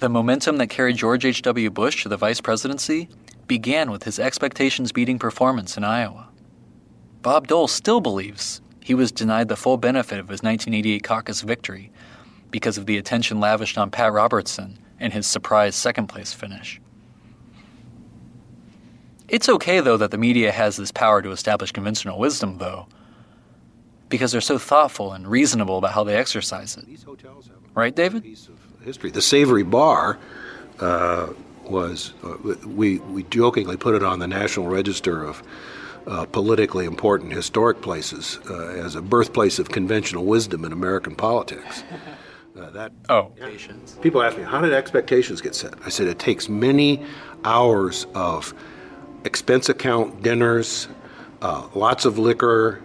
The 0.00 0.08
momentum 0.10 0.58
that 0.58 0.66
carried 0.66 0.96
George 0.96 1.24
H.W. 1.24 1.70
Bush 1.70 2.02
to 2.02 2.10
the 2.10 2.18
vice 2.18 2.42
presidency 2.42 3.08
began 3.46 3.90
with 3.90 4.04
his 4.04 4.18
expectations 4.18 4.92
beating 4.92 5.18
performance 5.18 5.78
in 5.78 5.84
Iowa. 5.84 6.28
Bob 7.22 7.46
Dole 7.46 7.68
still 7.68 8.02
believes 8.02 8.60
he 8.82 8.92
was 8.92 9.10
denied 9.10 9.48
the 9.48 9.56
full 9.56 9.78
benefit 9.78 10.18
of 10.18 10.28
his 10.28 10.42
1988 10.42 11.02
caucus 11.02 11.40
victory 11.40 11.90
because 12.50 12.76
of 12.76 12.84
the 12.84 12.98
attention 12.98 13.40
lavished 13.40 13.78
on 13.78 13.90
Pat 13.90 14.12
Robertson 14.12 14.78
and 15.00 15.14
his 15.14 15.26
surprise 15.26 15.74
second 15.74 16.08
place 16.08 16.34
finish. 16.34 16.82
It's 19.26 19.48
okay, 19.48 19.80
though, 19.80 19.96
that 19.96 20.10
the 20.10 20.18
media 20.18 20.52
has 20.52 20.76
this 20.76 20.92
power 20.92 21.22
to 21.22 21.30
establish 21.30 21.72
conventional 21.72 22.18
wisdom, 22.18 22.58
though, 22.58 22.88
because 24.12 24.30
they're 24.30 24.42
so 24.42 24.58
thoughtful 24.58 25.14
and 25.14 25.26
reasonable 25.26 25.78
about 25.78 25.92
how 25.92 26.04
they 26.04 26.14
exercise 26.14 26.76
it. 26.76 26.84
Right, 27.74 27.96
David? 27.96 28.22
History. 28.84 29.10
The 29.10 29.20
Savery 29.20 29.68
Bar 29.68 30.18
uh, 30.80 31.28
was, 31.64 32.12
uh, 32.22 32.36
we, 32.66 32.98
we 32.98 33.22
jokingly 33.24 33.78
put 33.78 33.94
it 33.94 34.02
on 34.02 34.18
the 34.18 34.28
National 34.28 34.68
Register 34.68 35.24
of 35.24 35.42
uh, 36.06 36.26
politically 36.26 36.84
important 36.84 37.32
historic 37.32 37.80
places 37.80 38.38
uh, 38.50 38.66
as 38.84 38.96
a 38.96 39.00
birthplace 39.00 39.58
of 39.58 39.70
conventional 39.70 40.26
wisdom 40.26 40.66
in 40.66 40.72
American 40.72 41.14
politics. 41.14 41.82
Uh, 42.54 42.68
that 42.68 42.92
oh, 43.08 43.32
people 44.02 44.22
ask 44.22 44.36
me, 44.36 44.42
how 44.42 44.60
did 44.60 44.74
expectations 44.74 45.40
get 45.40 45.54
set? 45.54 45.72
I 45.86 45.88
said 45.88 46.06
it 46.06 46.18
takes 46.18 46.50
many 46.50 47.02
hours 47.44 48.06
of 48.14 48.52
expense 49.24 49.70
account 49.70 50.22
dinners, 50.22 50.86
uh, 51.40 51.66
lots 51.74 52.04
of 52.04 52.18
liquor, 52.18 52.82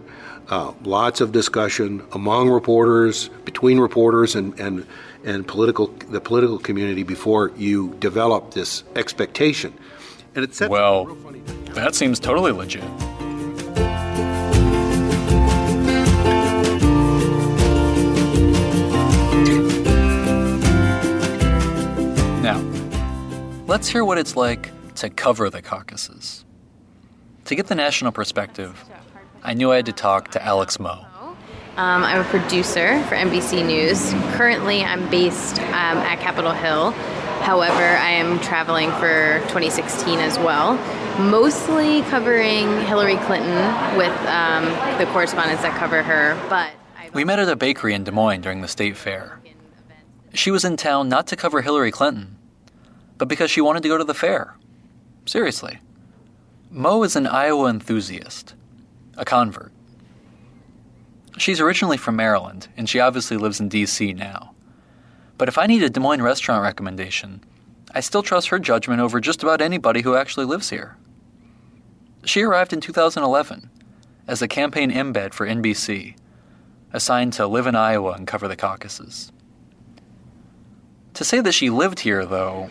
uh, 0.49 0.73
lots 0.83 1.21
of 1.21 1.31
discussion 1.31 2.05
among 2.13 2.49
reporters, 2.49 3.29
between 3.45 3.79
reporters, 3.79 4.35
and, 4.35 4.57
and 4.59 4.85
and 5.23 5.45
political 5.45 5.87
the 6.09 6.21
political 6.21 6.57
community 6.57 7.03
before 7.03 7.51
you 7.57 7.93
develop 7.99 8.51
this 8.51 8.83
expectation. 8.95 9.73
And 10.35 10.43
it 10.43 10.55
sets 10.55 10.69
well, 10.69 11.05
that 11.71 11.95
seems 11.95 12.19
totally 12.19 12.51
legit. 12.51 12.83
Now, 22.41 22.61
let's 23.67 23.89
hear 23.89 24.05
what 24.05 24.17
it's 24.17 24.35
like 24.37 24.71
to 24.95 25.09
cover 25.09 25.49
the 25.49 25.61
caucuses. 25.61 26.45
To 27.45 27.55
get 27.55 27.67
the 27.67 27.75
national 27.75 28.11
perspective, 28.11 28.83
I 29.43 29.53
knew 29.53 29.71
I 29.71 29.77
had 29.77 29.85
to 29.85 29.93
talk 29.93 30.31
to 30.31 30.43
Alex 30.43 30.79
Moe. 30.79 31.05
Um, 31.77 32.03
I'm 32.03 32.21
a 32.21 32.23
producer 32.23 33.03
for 33.03 33.15
NBC 33.15 33.65
News. 33.65 34.11
Currently, 34.35 34.83
I'm 34.83 35.09
based 35.09 35.59
um, 35.59 35.99
at 35.99 36.19
Capitol 36.19 36.51
Hill. 36.51 36.91
However, 37.41 37.83
I 37.83 38.09
am 38.09 38.39
traveling 38.39 38.89
for 38.93 39.39
2016 39.49 40.19
as 40.19 40.39
well, 40.39 40.73
mostly 41.19 42.01
covering 42.03 42.81
Hillary 42.81 43.17
Clinton 43.17 43.55
with 43.95 44.11
um, 44.27 44.65
the 44.97 45.05
correspondents 45.13 45.61
that 45.61 45.77
cover 45.77 46.01
her. 46.01 46.35
But 46.49 46.71
we 47.13 47.23
met 47.23 47.39
at 47.39 47.47
a 47.47 47.55
bakery 47.55 47.93
in 47.93 48.03
Des 48.03 48.11
Moines 48.11 48.41
during 48.41 48.61
the 48.61 48.67
state 48.67 48.97
fair. 48.97 49.39
She 50.33 50.51
was 50.51 50.65
in 50.65 50.77
town 50.77 51.09
not 51.09 51.27
to 51.27 51.35
cover 51.35 51.61
Hillary 51.61 51.91
Clinton, 51.91 52.37
but 53.17 53.27
because 53.27 53.49
she 53.49 53.61
wanted 53.61 53.83
to 53.83 53.89
go 53.89 53.97
to 53.97 54.03
the 54.03 54.13
fair. 54.13 54.55
Seriously. 55.25 55.79
Moe 56.69 57.03
is 57.03 57.15
an 57.15 57.27
Iowa 57.27 57.69
enthusiast, 57.69 58.55
a 59.17 59.25
convert. 59.25 59.71
She's 61.37 61.59
originally 61.59 61.97
from 61.97 62.15
Maryland, 62.15 62.67
and 62.77 62.89
she 62.89 62.99
obviously 62.99 63.37
lives 63.37 63.59
in 63.59 63.69
D.C. 63.69 64.13
now. 64.13 64.55
But 65.37 65.47
if 65.47 65.57
I 65.57 65.67
need 65.67 65.83
a 65.83 65.89
Des 65.89 65.99
Moines 65.99 66.21
restaurant 66.21 66.63
recommendation, 66.63 67.43
I 67.91 67.99
still 67.99 68.23
trust 68.23 68.49
her 68.49 68.59
judgment 68.59 69.01
over 69.01 69.19
just 69.19 69.43
about 69.43 69.61
anybody 69.61 70.01
who 70.01 70.15
actually 70.15 70.45
lives 70.45 70.69
here. 70.69 70.97
She 72.25 72.41
arrived 72.41 72.73
in 72.73 72.81
2011 72.81 73.69
as 74.27 74.41
a 74.41 74.47
campaign 74.47 74.91
embed 74.91 75.33
for 75.33 75.47
NBC, 75.47 76.15
assigned 76.91 77.33
to 77.33 77.47
live 77.47 77.67
in 77.67 77.75
Iowa 77.75 78.13
and 78.13 78.27
cover 78.27 78.47
the 78.47 78.55
caucuses. 78.55 79.31
To 81.13 81.23
say 81.23 81.39
that 81.41 81.53
she 81.53 81.69
lived 81.69 81.99
here, 81.99 82.25
though, 82.25 82.69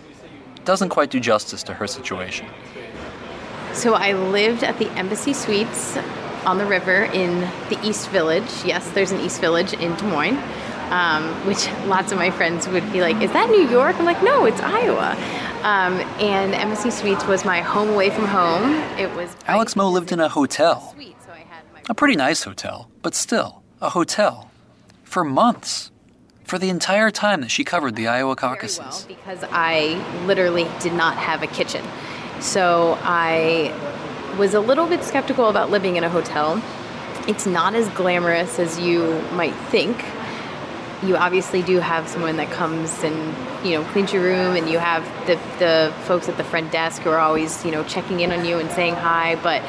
doesn't 0.65 0.91
quite 0.91 1.11
do 1.11 1.21
justice 1.21 1.63
to 1.65 1.75
her 1.75 1.87
situation. 1.87 2.49
So 3.73 3.95
I 3.95 4.13
lived 4.13 4.65
at 4.65 4.79
the 4.79 4.91
Embassy 4.91 5.33
Suites 5.33 5.97
on 6.47 6.59
the 6.59 6.65
river 6.65 7.05
in 7.05 7.41
the 7.69 7.79
East 7.83 8.09
Village. 8.11 8.49
Yes, 8.65 8.89
there's 8.93 9.11
an 9.11 9.21
East 9.21 9.41
Village 9.41 9.75
in 9.75 9.95
Des 9.97 10.05
Moines, 10.05 10.39
um, 10.91 11.35
which 11.47 11.69
lots 11.87 12.13
of 12.13 12.19
my 12.19 12.31
friends 12.31 12.69
would 12.69 12.91
be 12.93 13.01
like, 13.01 13.21
Is 13.21 13.33
that 13.33 13.51
New 13.51 13.69
York? 13.69 13.97
I'm 13.99 14.05
like, 14.05 14.23
No, 14.23 14.47
it's 14.47 14.61
Iowa. 14.61 15.17
Um, 15.63 15.95
and 16.21 16.55
Embassy 16.55 16.91
Suites 16.91 17.27
was 17.27 17.45
my 17.45 17.61
home 17.61 17.91
away 17.91 18.11
from 18.11 18.27
home. 18.27 18.75
It 18.99 19.15
was. 19.17 19.35
Alex 19.49 19.75
Moe 19.75 19.91
lived 19.91 20.13
in 20.13 20.21
a 20.21 20.29
hotel. 20.29 20.95
A 21.89 21.95
pretty 21.95 22.17
nice 22.17 22.45
hotel, 22.45 22.89
but 23.03 23.15
still, 23.15 23.63
a 23.81 23.91
hotel. 23.91 24.51
For 25.05 25.25
months. 25.25 25.91
For 26.45 26.59
the 26.59 26.69
entire 26.69 27.11
time 27.11 27.41
that 27.41 27.51
she 27.51 27.65
covered 27.65 27.97
the 27.97 28.07
Iowa 28.07 28.37
caucuses. 28.37 28.79
Well 28.79 29.05
because 29.09 29.45
I 29.51 30.25
literally 30.27 30.69
did 30.81 30.93
not 30.93 31.17
have 31.17 31.43
a 31.43 31.49
kitchen. 31.49 31.85
So 32.41 32.97
I 33.03 33.73
was 34.37 34.55
a 34.55 34.61
little 34.61 34.87
bit 34.87 35.03
skeptical 35.03 35.49
about 35.49 35.71
living 35.71 35.97
in 35.97 36.05
a 36.05 36.11
hotel. 36.11 36.63
It's 37.27 37.47
not 37.47 37.75
as 37.75 37.89
glamorous 37.91 38.59
as 38.59 38.79
you 38.79 39.21
might 39.33 39.55
think. 39.71 40.05
You 41.03 41.17
obviously 41.17 41.63
do 41.63 41.79
have 41.79 42.09
someone 42.09 42.37
that 42.37 42.51
comes 42.51 43.03
and 43.03 43.35
you 43.67 43.73
know 43.73 43.85
cleans 43.91 44.13
your 44.13 44.23
room, 44.23 44.57
and 44.57 44.69
you 44.69 44.79
have 44.79 45.05
the 45.27 45.35
the 45.59 45.93
folks 46.05 46.29
at 46.29 46.37
the 46.37 46.45
front 46.45 46.73
desk 46.73 47.03
who 47.03 47.11
are 47.11 47.19
always 47.19 47.65
you 47.65 47.71
know 47.71 47.85
checking 47.85 48.21
in 48.21 48.33
on 48.33 48.45
you 48.45 48.59
and 48.59 48.71
saying 48.71 48.95
hi. 48.95 49.37
But 49.43 49.63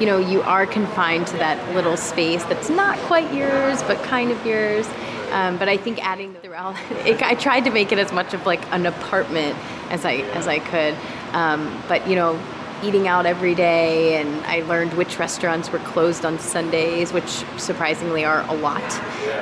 you 0.00 0.06
know 0.06 0.18
you 0.18 0.42
are 0.42 0.66
confined 0.66 1.26
to 1.28 1.36
that 1.36 1.74
little 1.74 1.96
space 1.96 2.44
that's 2.44 2.68
not 2.68 2.98
quite 3.00 3.32
yours, 3.32 3.82
but 3.84 4.02
kind 4.02 4.30
of 4.30 4.44
yours. 4.44 4.88
Um, 5.30 5.56
but 5.56 5.68
I 5.68 5.78
think 5.78 6.04
adding 6.04 6.36
it, 6.44 7.22
I 7.22 7.34
tried 7.34 7.60
to 7.64 7.70
make 7.70 7.92
it 7.92 7.98
as 7.98 8.12
much 8.12 8.34
of 8.34 8.44
like 8.44 8.60
an 8.72 8.86
apartment 8.86 9.56
as 9.90 10.04
I 10.04 10.16
as 10.34 10.46
I 10.46 10.58
could. 10.58 10.94
Um, 11.32 11.82
but 11.88 12.06
you 12.08 12.16
know, 12.16 12.38
eating 12.82 13.08
out 13.08 13.26
every 13.26 13.54
day, 13.54 14.20
and 14.20 14.44
I 14.46 14.60
learned 14.62 14.94
which 14.94 15.18
restaurants 15.18 15.70
were 15.70 15.78
closed 15.80 16.24
on 16.24 16.38
Sundays, 16.38 17.12
which 17.12 17.44
surprisingly 17.56 18.24
are 18.24 18.42
a 18.48 18.54
lot. 18.54 18.82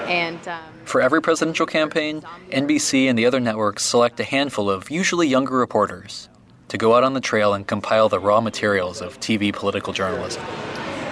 And 0.09 0.46
um, 0.48 0.61
for 0.85 1.00
every 1.00 1.22
presidential 1.22 1.66
campaign, 1.66 2.22
NBC 2.50 3.07
and 3.09 3.18
the 3.18 3.26
other 3.26 3.40
networks 3.40 3.85
select 3.85 4.18
a 4.20 4.24
handful 4.24 4.70
of 4.70 4.90
usually 4.90 5.29
younger 5.29 5.57
reporters 5.57 6.29
to 6.68 6.79
go 6.79 6.94
out 6.94 7.03
on 7.03 7.14
the 7.14 7.20
trail 7.20 7.55
and 7.55 7.66
compile 7.66 8.09
the 8.09 8.20
raw 8.20 8.40
materials 8.40 9.00
of 9.00 9.18
TV 9.20 9.53
political 9.53 9.92
journalism. 9.92 10.42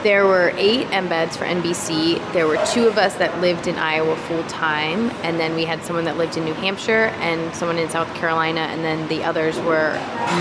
There 0.04 0.26
were 0.26 0.52
eight 0.54 0.86
embeds 0.88 1.36
for 1.36 1.44
NBC. 1.44 2.32
There 2.32 2.46
were 2.46 2.56
two 2.66 2.86
of 2.86 2.98
us 2.98 3.16
that 3.16 3.40
lived 3.40 3.66
in 3.66 3.74
Iowa 3.74 4.14
full 4.14 4.44
time, 4.44 5.10
and 5.24 5.40
then 5.40 5.56
we 5.56 5.64
had 5.64 5.82
someone 5.82 6.04
that 6.04 6.16
lived 6.16 6.36
in 6.36 6.44
New 6.44 6.54
Hampshire 6.54 7.06
and 7.18 7.52
someone 7.52 7.78
in 7.78 7.90
South 7.90 8.12
Carolina, 8.14 8.60
and 8.60 8.84
then 8.84 9.08
the 9.08 9.24
others 9.24 9.58
were 9.58 9.98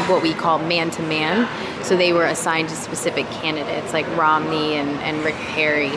what 0.08 0.22
we 0.22 0.36
call 0.36 0.60
man 0.60 0.92
to 0.92 1.02
man. 1.02 1.50
So 1.84 1.98
they 1.98 2.14
were 2.14 2.26
assigned 2.26 2.70
to 2.70 2.76
specific 2.76 3.26
candidates 3.32 3.94
like 3.94 4.06
Romney 4.16 4.76
and, 4.76 4.90
and 5.00 5.26
Rick 5.26 5.36
Perry. 5.36 5.90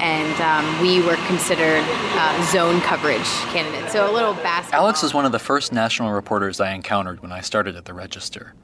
And 0.00 0.40
um, 0.40 0.80
we 0.80 1.02
were 1.02 1.16
considered 1.26 1.84
uh, 1.86 2.50
zone 2.50 2.80
coverage 2.80 3.28
candidates. 3.52 3.92
So 3.92 4.10
a 4.10 4.12
little 4.12 4.32
basketball. 4.32 4.84
Alex 4.84 5.02
is 5.02 5.12
one 5.12 5.26
of 5.26 5.32
the 5.32 5.38
first 5.38 5.70
national 5.70 6.12
reporters 6.12 6.60
I 6.60 6.72
encountered 6.72 7.20
when 7.20 7.30
I 7.30 7.42
started 7.42 7.76
at 7.76 7.84
the 7.84 7.92
Register 7.92 8.54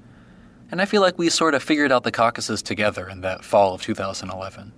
and 0.70 0.80
I 0.82 0.84
feel 0.84 1.02
like 1.02 1.18
we 1.18 1.30
sort 1.30 1.54
of 1.54 1.62
figured 1.62 1.92
out 1.92 2.04
the 2.04 2.12
caucuses 2.12 2.62
together 2.62 3.08
in 3.08 3.20
that 3.22 3.44
fall 3.44 3.74
of 3.74 3.82
2011. 3.82 4.72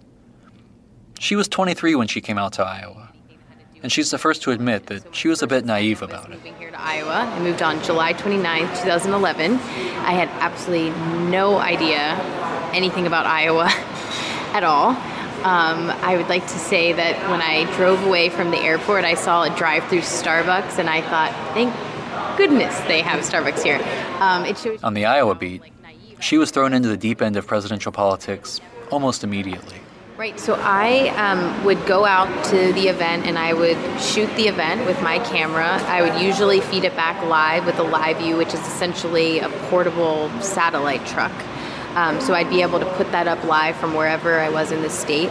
She 1.19 1.37
was 1.37 1.49
23 1.49 1.95
when 1.97 2.09
she 2.09 2.21
came 2.21 2.39
out 2.39 2.53
to 2.55 2.65
Iowa, 2.65 3.11
and 3.83 3.93
she's 3.93 4.11
the 4.11 4.19
first 4.19 4.43
to 4.43 4.53
admit 4.53 4.87
that 4.87 5.15
she 5.15 5.29
was 5.29 5.43
a 5.43 5.47
bit 5.47 5.65
naive 5.65 6.03
about 6.03 6.27
it. 6.27 6.37
Moving 6.37 6.55
here 6.57 6.71
to 6.71 6.81
Iowa, 6.81 7.31
I 7.31 7.39
moved 7.41 7.63
on 7.63 7.83
July 7.83 8.13
29, 8.13 8.61
2011. 8.61 9.53
I 9.55 10.13
had 10.13 10.29
absolutely 10.41 10.91
no 11.29 11.59
idea 11.59 12.17
anything 12.73 13.07
about 13.07 13.27
Iowa 13.27 13.67
at 14.55 14.65
all. 14.65 14.91
Um, 15.41 15.89
I 16.03 16.17
would 16.19 16.29
like 16.29 16.43
to 16.43 16.59
say 16.59 16.93
that 16.93 17.31
when 17.31 17.41
I 17.41 17.65
drove 17.77 18.07
away 18.07 18.29
from 18.29 18.51
the 18.51 18.59
airport, 18.59 19.05
I 19.05 19.15
saw 19.15 19.45
a 19.45 19.57
drive-through 19.57 20.01
Starbucks, 20.01 20.79
and 20.79 20.89
I 20.91 21.01
thought, 21.01 21.33
thank 21.55 21.75
goodness 22.37 22.79
they 22.81 23.01
have 23.01 23.21
Starbucks 23.21 23.63
here. 23.63 23.81
Um, 24.21 24.45
it 24.45 24.59
shows 24.59 24.83
on 24.85 24.93
the 24.93 25.07
Iowa 25.07 25.35
beat, 25.35 25.63
she 26.21 26.39
was 26.39 26.51
thrown 26.51 26.73
into 26.73 26.89
the 26.89 26.97
deep 26.97 27.21
end 27.23 27.37
of 27.37 27.47
presidential 27.47 27.91
politics 27.91 28.61
almost 28.91 29.25
immediately. 29.25 29.79
Right, 30.17 30.39
so 30.39 30.55
I 30.61 31.09
um, 31.17 31.65
would 31.65 31.87
go 31.87 32.05
out 32.05 32.45
to 32.47 32.73
the 32.75 32.89
event 32.89 33.27
and 33.27 33.39
I 33.39 33.55
would 33.55 33.79
shoot 33.99 34.29
the 34.37 34.49
event 34.49 34.85
with 34.85 35.01
my 35.01 35.19
camera. 35.19 35.83
I 35.85 36.03
would 36.03 36.23
usually 36.23 36.61
feed 36.61 36.85
it 36.85 36.95
back 36.95 37.25
live 37.25 37.65
with 37.65 37.79
a 37.79 37.83
live 37.83 38.19
view, 38.19 38.37
which 38.37 38.53
is 38.53 38.61
essentially 38.61 39.39
a 39.39 39.49
portable 39.71 40.29
satellite 40.43 41.07
truck. 41.07 41.33
Um, 41.97 42.21
so 42.21 42.35
I'd 42.35 42.51
be 42.51 42.61
able 42.61 42.81
to 42.81 42.87
put 42.97 43.11
that 43.13 43.29
up 43.29 43.43
live 43.45 43.77
from 43.77 43.95
wherever 43.95 44.39
I 44.39 44.51
was 44.51 44.73
in 44.73 44.83
the 44.83 44.91
state. 44.91 45.31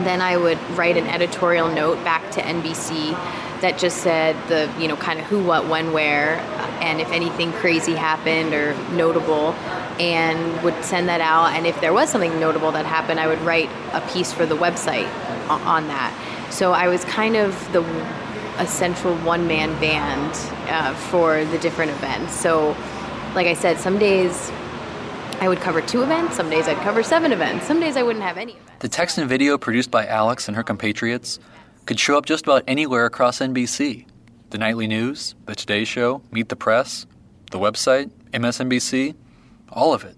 Then 0.00 0.20
I 0.20 0.36
would 0.36 0.58
write 0.70 0.96
an 0.96 1.06
editorial 1.06 1.68
note 1.68 2.02
back 2.02 2.28
to 2.32 2.40
NBC 2.40 3.12
that 3.60 3.78
just 3.78 3.98
said 3.98 4.34
the, 4.48 4.72
you 4.80 4.88
know, 4.88 4.96
kind 4.96 5.20
of 5.20 5.26
who, 5.26 5.44
what, 5.44 5.68
when, 5.68 5.92
where 5.92 6.38
and 6.80 7.00
if 7.00 7.12
anything 7.12 7.52
crazy 7.52 7.94
happened 7.94 8.54
or 8.54 8.74
notable, 8.92 9.54
and 10.00 10.62
would 10.62 10.82
send 10.82 11.10
that 11.10 11.20
out. 11.20 11.52
And 11.52 11.66
if 11.66 11.78
there 11.82 11.92
was 11.92 12.08
something 12.08 12.40
notable 12.40 12.72
that 12.72 12.86
happened, 12.86 13.20
I 13.20 13.26
would 13.26 13.40
write 13.42 13.68
a 13.92 14.00
piece 14.12 14.32
for 14.32 14.46
the 14.46 14.56
website 14.56 15.06
on 15.50 15.88
that. 15.88 16.48
So 16.50 16.72
I 16.72 16.88
was 16.88 17.04
kind 17.04 17.36
of 17.36 17.52
the 17.72 17.82
essential 18.58 19.14
one 19.18 19.46
man 19.46 19.78
band 19.78 20.32
uh, 20.70 20.94
for 20.94 21.44
the 21.44 21.58
different 21.58 21.90
events. 21.92 22.34
So, 22.34 22.74
like 23.34 23.46
I 23.46 23.54
said, 23.54 23.78
some 23.78 23.98
days 23.98 24.50
I 25.40 25.48
would 25.48 25.60
cover 25.60 25.82
two 25.82 26.02
events, 26.02 26.36
some 26.36 26.48
days 26.48 26.66
I'd 26.66 26.78
cover 26.78 27.02
seven 27.02 27.30
events, 27.30 27.66
some 27.66 27.78
days 27.78 27.96
I 27.96 28.02
wouldn't 28.02 28.24
have 28.24 28.38
any 28.38 28.52
events. 28.52 28.72
The 28.80 28.88
text 28.88 29.18
and 29.18 29.28
video 29.28 29.58
produced 29.58 29.90
by 29.90 30.06
Alex 30.06 30.48
and 30.48 30.56
her 30.56 30.62
compatriots 30.62 31.38
could 31.84 32.00
show 32.00 32.16
up 32.16 32.24
just 32.24 32.44
about 32.44 32.64
anywhere 32.66 33.04
across 33.04 33.38
NBC. 33.38 34.06
The 34.50 34.58
nightly 34.58 34.86
news, 34.86 35.34
the 35.46 35.54
Today 35.54 35.84
Show, 35.84 36.22
Meet 36.30 36.48
the 36.48 36.56
Press, 36.56 37.06
the 37.50 37.58
website, 37.58 38.10
MSNBC, 38.32 39.14
all 39.72 39.94
of 39.94 40.04
it. 40.04 40.16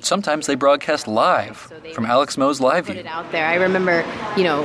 Sometimes 0.00 0.46
they 0.46 0.54
broadcast 0.54 1.08
live 1.08 1.56
from 1.92 2.06
Alex 2.06 2.36
Moe's 2.38 2.60
live 2.60 2.86
view. 2.86 2.94
it 2.94 3.06
out 3.06 3.30
there. 3.32 3.46
I 3.46 3.56
remember, 3.56 4.04
you 4.36 4.44
know, 4.44 4.62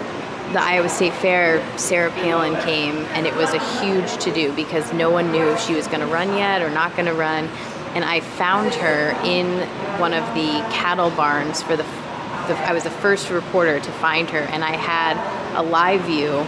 the 0.54 0.62
Iowa 0.62 0.90
State 0.90 1.14
Fair, 1.14 1.66
Sarah 1.78 2.12
Palin 2.12 2.56
came, 2.62 2.98
and 3.14 3.26
it 3.26 3.36
was 3.36 3.54
a 3.54 3.82
huge 3.82 4.16
to 4.24 4.32
do 4.32 4.54
because 4.54 4.94
no 4.94 5.10
one 5.10 5.32
knew 5.32 5.50
if 5.50 5.60
she 5.62 5.74
was 5.74 5.88
going 5.88 6.02
to 6.02 6.06
run 6.06 6.38
yet 6.38 6.62
or 6.62 6.70
not 6.70 6.94
going 6.96 7.08
to 7.08 7.14
run. 7.14 7.46
And 7.96 8.04
I 8.04 8.20
found 8.20 8.74
her 8.76 9.12
in 9.24 9.68
one 10.00 10.14
of 10.14 10.24
the 10.36 10.50
cattle 10.72 11.10
barns 11.12 11.64
for 11.64 11.76
the, 11.76 11.84
the. 12.48 12.56
I 12.68 12.74
was 12.74 12.84
the 12.84 12.92
first 12.92 13.30
reporter 13.30 13.80
to 13.80 13.92
find 13.94 14.30
her, 14.30 14.40
and 14.40 14.64
I 14.64 14.76
had 14.76 15.18
a 15.58 15.64
live 15.64 16.02
view. 16.02 16.46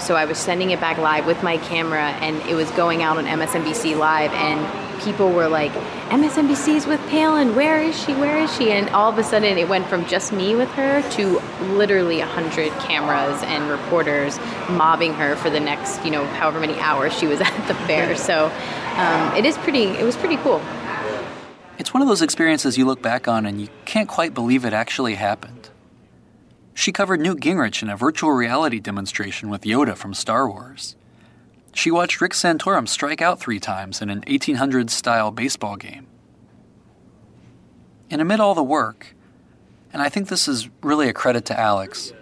So 0.00 0.16
I 0.16 0.24
was 0.24 0.38
sending 0.38 0.70
it 0.70 0.80
back 0.80 0.98
live 0.98 1.26
with 1.26 1.42
my 1.42 1.56
camera, 1.58 2.10
and 2.20 2.36
it 2.48 2.54
was 2.54 2.70
going 2.72 3.02
out 3.02 3.16
on 3.16 3.24
MSNBC 3.24 3.96
Live, 3.96 4.32
and 4.32 4.89
people 5.00 5.32
were 5.32 5.48
like, 5.48 5.72
MSNBC's 6.10 6.86
with 6.86 7.00
Palin. 7.08 7.54
Where 7.54 7.80
is 7.80 8.00
she? 8.00 8.12
Where 8.14 8.38
is 8.38 8.54
she? 8.56 8.70
And 8.70 8.88
all 8.90 9.10
of 9.10 9.18
a 9.18 9.24
sudden, 9.24 9.58
it 9.58 9.68
went 9.68 9.86
from 9.86 10.04
just 10.06 10.32
me 10.32 10.54
with 10.54 10.68
her 10.70 11.02
to 11.12 11.40
literally 11.74 12.20
a 12.20 12.26
hundred 12.26 12.70
cameras 12.80 13.42
and 13.44 13.70
reporters 13.70 14.38
mobbing 14.70 15.14
her 15.14 15.36
for 15.36 15.50
the 15.50 15.60
next, 15.60 16.04
you 16.04 16.10
know, 16.10 16.24
however 16.24 16.60
many 16.60 16.78
hours 16.80 17.12
she 17.12 17.26
was 17.26 17.40
at 17.40 17.68
the 17.68 17.74
fair. 17.86 18.16
So 18.16 18.46
um, 18.96 19.36
it 19.36 19.44
is 19.44 19.56
pretty. 19.58 19.84
It 19.84 20.04
was 20.04 20.16
pretty 20.16 20.36
cool. 20.38 20.60
It's 21.78 21.94
one 21.94 22.02
of 22.02 22.08
those 22.08 22.20
experiences 22.20 22.76
you 22.76 22.84
look 22.84 23.00
back 23.00 23.26
on 23.26 23.46
and 23.46 23.60
you 23.60 23.68
can't 23.86 24.08
quite 24.08 24.34
believe 24.34 24.66
it 24.66 24.74
actually 24.74 25.14
happened. 25.14 25.70
She 26.74 26.92
covered 26.92 27.20
Newt 27.20 27.40
Gingrich 27.40 27.82
in 27.82 27.88
a 27.88 27.96
virtual 27.96 28.32
reality 28.32 28.80
demonstration 28.80 29.48
with 29.48 29.62
Yoda 29.62 29.96
from 29.96 30.14
Star 30.14 30.48
Wars. 30.48 30.96
She 31.72 31.90
watched 31.90 32.20
Rick 32.20 32.32
Santorum 32.32 32.88
strike 32.88 33.22
out 33.22 33.40
three 33.40 33.60
times 33.60 34.02
in 34.02 34.10
an 34.10 34.22
1800s 34.22 34.90
style 34.90 35.30
baseball 35.30 35.76
game. 35.76 36.06
And 38.10 38.20
amid 38.20 38.40
all 38.40 38.54
the 38.54 38.62
work, 38.62 39.14
and 39.92 40.02
I 40.02 40.08
think 40.08 40.28
this 40.28 40.48
is 40.48 40.68
really 40.82 41.08
a 41.08 41.12
credit 41.12 41.44
to 41.46 41.58
Alex, 41.58 42.12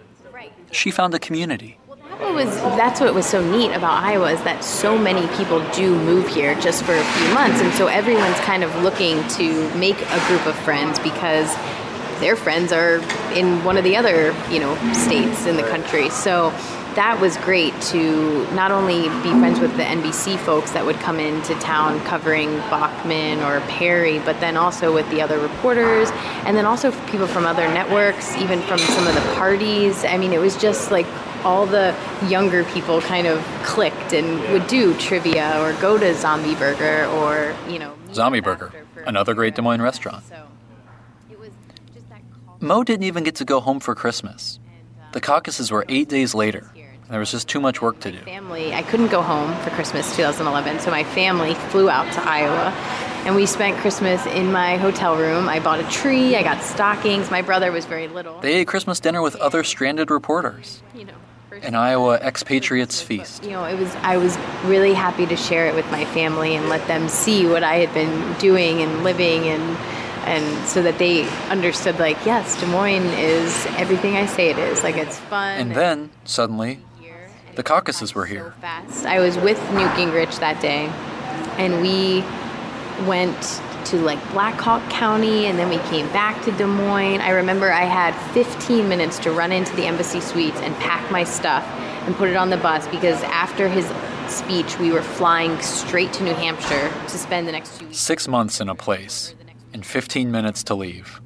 she 0.71 0.91
found 0.91 1.13
a 1.13 1.19
community. 1.19 1.79
That 2.19 2.33
was 2.33 2.53
that's 2.77 2.99
what 2.99 3.13
was 3.15 3.25
so 3.25 3.41
neat 3.49 3.71
about 3.71 4.03
Iowa 4.03 4.33
is 4.33 4.43
that 4.43 4.63
so 4.63 4.97
many 4.97 5.25
people 5.37 5.65
do 5.71 5.95
move 5.95 6.27
here 6.27 6.53
just 6.59 6.83
for 6.83 6.93
a 6.93 7.03
few 7.03 7.33
months, 7.33 7.61
and 7.61 7.73
so 7.73 7.87
everyone's 7.87 8.39
kind 8.41 8.63
of 8.63 8.75
looking 8.83 9.25
to 9.29 9.73
make 9.75 9.99
a 10.01 10.27
group 10.27 10.45
of 10.45 10.55
friends 10.59 10.99
because 10.99 11.55
their 12.19 12.35
friends 12.35 12.73
are 12.73 12.95
in 13.33 13.63
one 13.63 13.77
of 13.77 13.85
the 13.85 13.95
other 13.95 14.35
you 14.51 14.59
know 14.59 14.75
states 14.93 15.45
in 15.45 15.55
the 15.55 15.63
country. 15.63 16.09
So 16.09 16.51
that 16.95 17.19
was 17.21 17.37
great 17.37 17.79
to 17.81 18.51
not 18.53 18.71
only 18.71 19.03
be 19.23 19.29
friends 19.39 19.59
with 19.59 19.75
the 19.77 19.83
NBC 19.83 20.37
folks 20.39 20.71
that 20.71 20.85
would 20.85 20.97
come 20.97 21.19
into 21.19 21.53
town 21.55 21.99
covering 22.01 22.49
Bachmann 22.69 23.39
or 23.41 23.61
Perry, 23.67 24.19
but 24.19 24.39
then 24.39 24.57
also 24.57 24.93
with 24.93 25.09
the 25.09 25.21
other 25.21 25.39
reporters, 25.39 26.09
and 26.45 26.57
then 26.57 26.65
also 26.65 26.91
people 27.07 27.27
from 27.27 27.45
other 27.45 27.67
networks, 27.67 28.35
even 28.37 28.61
from 28.61 28.79
some 28.79 29.07
of 29.07 29.13
the 29.13 29.21
parties. 29.35 30.03
I 30.03 30.17
mean, 30.17 30.33
it 30.33 30.39
was 30.39 30.57
just 30.57 30.91
like 30.91 31.05
all 31.45 31.65
the 31.65 31.95
younger 32.27 32.63
people 32.65 33.01
kind 33.01 33.27
of 33.27 33.43
clicked 33.63 34.13
and 34.13 34.39
would 34.51 34.67
do 34.67 34.93
trivia 34.97 35.61
or 35.61 35.73
go 35.81 35.97
to 35.97 36.13
Zombie 36.15 36.55
Burger 36.55 37.05
or, 37.07 37.55
you 37.71 37.79
know. 37.79 37.95
Zombie 38.13 38.41
Burger, 38.41 38.73
another 39.05 39.33
great 39.33 39.55
Des 39.55 39.61
Moines 39.61 39.81
restaurant. 39.81 40.23
Moe 42.61 42.83
didn't 42.83 43.03
even 43.03 43.23
get 43.23 43.35
to 43.35 43.45
go 43.45 43.61
home 43.61 43.79
for 43.79 43.95
Christmas. 43.95 44.59
Uh, 44.99 45.11
the 45.13 45.21
caucuses 45.21 45.71
were 45.71 45.85
eight 45.87 46.09
days 46.09 46.35
later. 46.35 46.69
There 47.09 47.19
was 47.19 47.31
just 47.31 47.47
too 47.47 47.59
much 47.59 47.81
work 47.81 47.99
to 48.01 48.11
do. 48.11 48.19
Family, 48.19 48.71
I 48.71 48.83
couldn't 48.83 49.07
go 49.07 49.23
home 49.23 49.55
for 49.63 49.71
Christmas 49.71 50.15
2011, 50.15 50.79
so 50.79 50.91
my 50.91 51.03
family 51.03 51.55
flew 51.55 51.89
out 51.89 52.11
to 52.13 52.21
Iowa 52.21 52.71
and 53.25 53.35
we 53.35 53.47
spent 53.47 53.77
Christmas 53.77 54.23
in 54.27 54.51
my 54.51 54.77
hotel 54.77 55.17
room. 55.17 55.49
I 55.49 55.59
bought 55.59 55.79
a 55.79 55.89
tree, 55.89 56.35
I 56.35 56.43
got 56.43 56.61
stockings. 56.61 57.31
My 57.31 57.41
brother 57.41 57.71
was 57.71 57.85
very 57.85 58.07
little. 58.07 58.39
They 58.41 58.55
ate 58.55 58.67
Christmas 58.67 58.99
dinner 58.99 59.23
with 59.23 59.35
other 59.37 59.63
stranded 59.63 60.11
reporters. 60.11 60.83
You 60.93 61.05
know, 61.05 61.13
An 61.63 61.73
Iowa 61.73 62.17
expatriates 62.17 63.01
feast. 63.01 63.43
You 63.43 63.51
know, 63.51 63.65
it 63.65 63.77
was 63.77 63.93
I 63.97 64.17
was 64.17 64.37
really 64.65 64.93
happy 64.93 65.25
to 65.25 65.35
share 65.35 65.65
it 65.65 65.73
with 65.73 65.89
my 65.89 66.05
family 66.05 66.55
and 66.55 66.69
let 66.69 66.87
them 66.87 67.09
see 67.09 67.47
what 67.47 67.63
I 67.63 67.75
had 67.77 67.93
been 67.93 68.33
doing 68.37 68.83
and 68.83 69.03
living 69.03 69.47
and 69.47 69.77
and 70.25 70.67
so 70.67 70.83
that 70.83 70.99
they 70.99 71.27
understood 71.49 71.97
like 71.97 72.23
yes, 72.23 72.59
Des 72.59 72.67
Moines 72.67 73.05
is 73.17 73.65
everything 73.77 74.15
I 74.15 74.27
say 74.27 74.51
it 74.51 74.59
is. 74.59 74.83
Like 74.83 74.95
it's 74.95 75.17
fun. 75.17 75.59
And 75.59 75.75
then, 75.75 76.11
suddenly, 76.23 76.79
the 77.59 77.63
caucuses 77.63 78.15
were 78.15 78.25
here. 78.25 78.53
fast. 78.61 79.05
I 79.05 79.19
was 79.19 79.35
with 79.35 79.59
Newt 79.73 79.91
Gingrich 79.91 80.39
that 80.39 80.61
day, 80.61 80.85
and 81.61 81.81
we 81.81 82.23
went 83.05 83.61
to 83.87 83.97
like 83.97 84.17
Black 84.31 84.57
Hawk 84.61 84.89
County, 84.89 85.47
and 85.47 85.59
then 85.59 85.67
we 85.67 85.77
came 85.89 86.07
back 86.13 86.41
to 86.45 86.53
Des 86.53 86.65
Moines. 86.65 87.19
I 87.19 87.31
remember 87.31 87.69
I 87.69 87.83
had 87.83 88.15
15 88.33 88.87
minutes 88.87 89.19
to 89.19 89.31
run 89.31 89.51
into 89.51 89.75
the 89.75 89.85
embassy 89.87 90.21
suites 90.21 90.57
and 90.61 90.73
pack 90.77 91.11
my 91.11 91.25
stuff 91.25 91.65
and 92.05 92.15
put 92.15 92.29
it 92.29 92.37
on 92.37 92.49
the 92.49 92.55
bus 92.55 92.87
because 92.87 93.21
after 93.23 93.67
his 93.67 93.85
speech, 94.33 94.79
we 94.79 94.93
were 94.93 95.01
flying 95.01 95.61
straight 95.61 96.13
to 96.13 96.23
New 96.23 96.35
Hampshire 96.35 96.89
to 97.09 97.17
spend 97.17 97.45
the 97.45 97.51
next 97.51 97.77
two 97.77 97.87
weeks. 97.87 97.99
Six 97.99 98.25
months 98.29 98.61
in 98.61 98.69
a 98.69 98.75
place, 98.75 99.35
and 99.73 99.85
15 99.85 100.31
minutes 100.31 100.63
to 100.63 100.75
leave. 100.75 101.19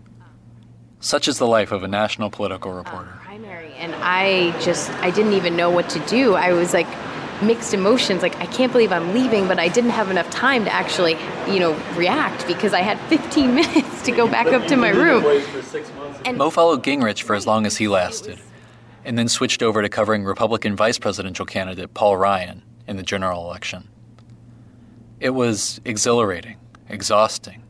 Such 1.00 1.28
is 1.28 1.38
the 1.38 1.46
life 1.46 1.72
of 1.72 1.84
a 1.84 1.88
national 1.88 2.32
political 2.32 2.72
reporter. 2.72 3.20
And 3.78 3.94
i 3.96 4.58
just 4.62 4.90
i 5.02 5.10
didn't 5.12 5.34
even 5.34 5.56
know 5.56 5.70
what 5.70 5.90
to 5.90 6.00
do 6.08 6.36
i 6.36 6.54
was 6.54 6.74
like 6.74 6.88
mixed 7.42 7.74
emotions 7.74 8.22
like 8.22 8.36
i 8.38 8.46
can't 8.46 8.72
believe 8.72 8.92
i'm 8.92 9.14
leaving 9.14 9.48
but 9.48 9.60
i 9.60 9.68
didn't 9.68 9.90
have 9.90 10.10
enough 10.10 10.30
time 10.30 10.64
to 10.64 10.72
actually 10.72 11.18
you 11.48 11.60
know 11.60 11.74
react 11.96 12.48
because 12.48 12.74
i 12.74 12.80
had 12.82 12.98
15 13.10 13.56
minutes 13.62 14.02
to 14.04 14.12
go 14.12 14.28
back 14.28 14.48
up 14.48 14.66
to 14.68 14.76
my 14.78 14.90
room 14.90 15.24
And 16.26 16.38
Moe 16.38 16.50
followed 16.50 16.84
Gingrich 16.84 17.22
for 17.24 17.36
as 17.36 17.46
long 17.46 17.66
as 17.66 17.76
he 17.78 17.88
lasted, 17.90 18.40
and 19.04 19.18
then 19.18 19.28
switched 19.28 19.62
over 19.62 19.82
to 19.82 19.90
covering 19.90 20.24
Republican 20.24 20.76
vice 20.76 20.98
presidential 20.98 21.46
candidate 21.46 21.94
Paul 21.94 22.16
Ryan 22.16 22.62
in 22.88 22.96
the 22.96 23.04
general 23.04 23.44
election. 23.44 23.90
It 25.20 25.32
was 25.32 25.82
exhilarating, 25.84 26.58
exhausting, 26.88 27.62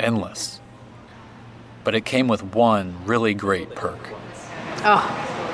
endless. 0.00 0.60
But 1.84 1.94
it 1.94 2.04
came 2.04 2.26
with 2.26 2.42
one 2.42 3.04
really 3.06 3.34
great 3.34 3.74
perk. 3.74 4.00
Oh 4.84 5.00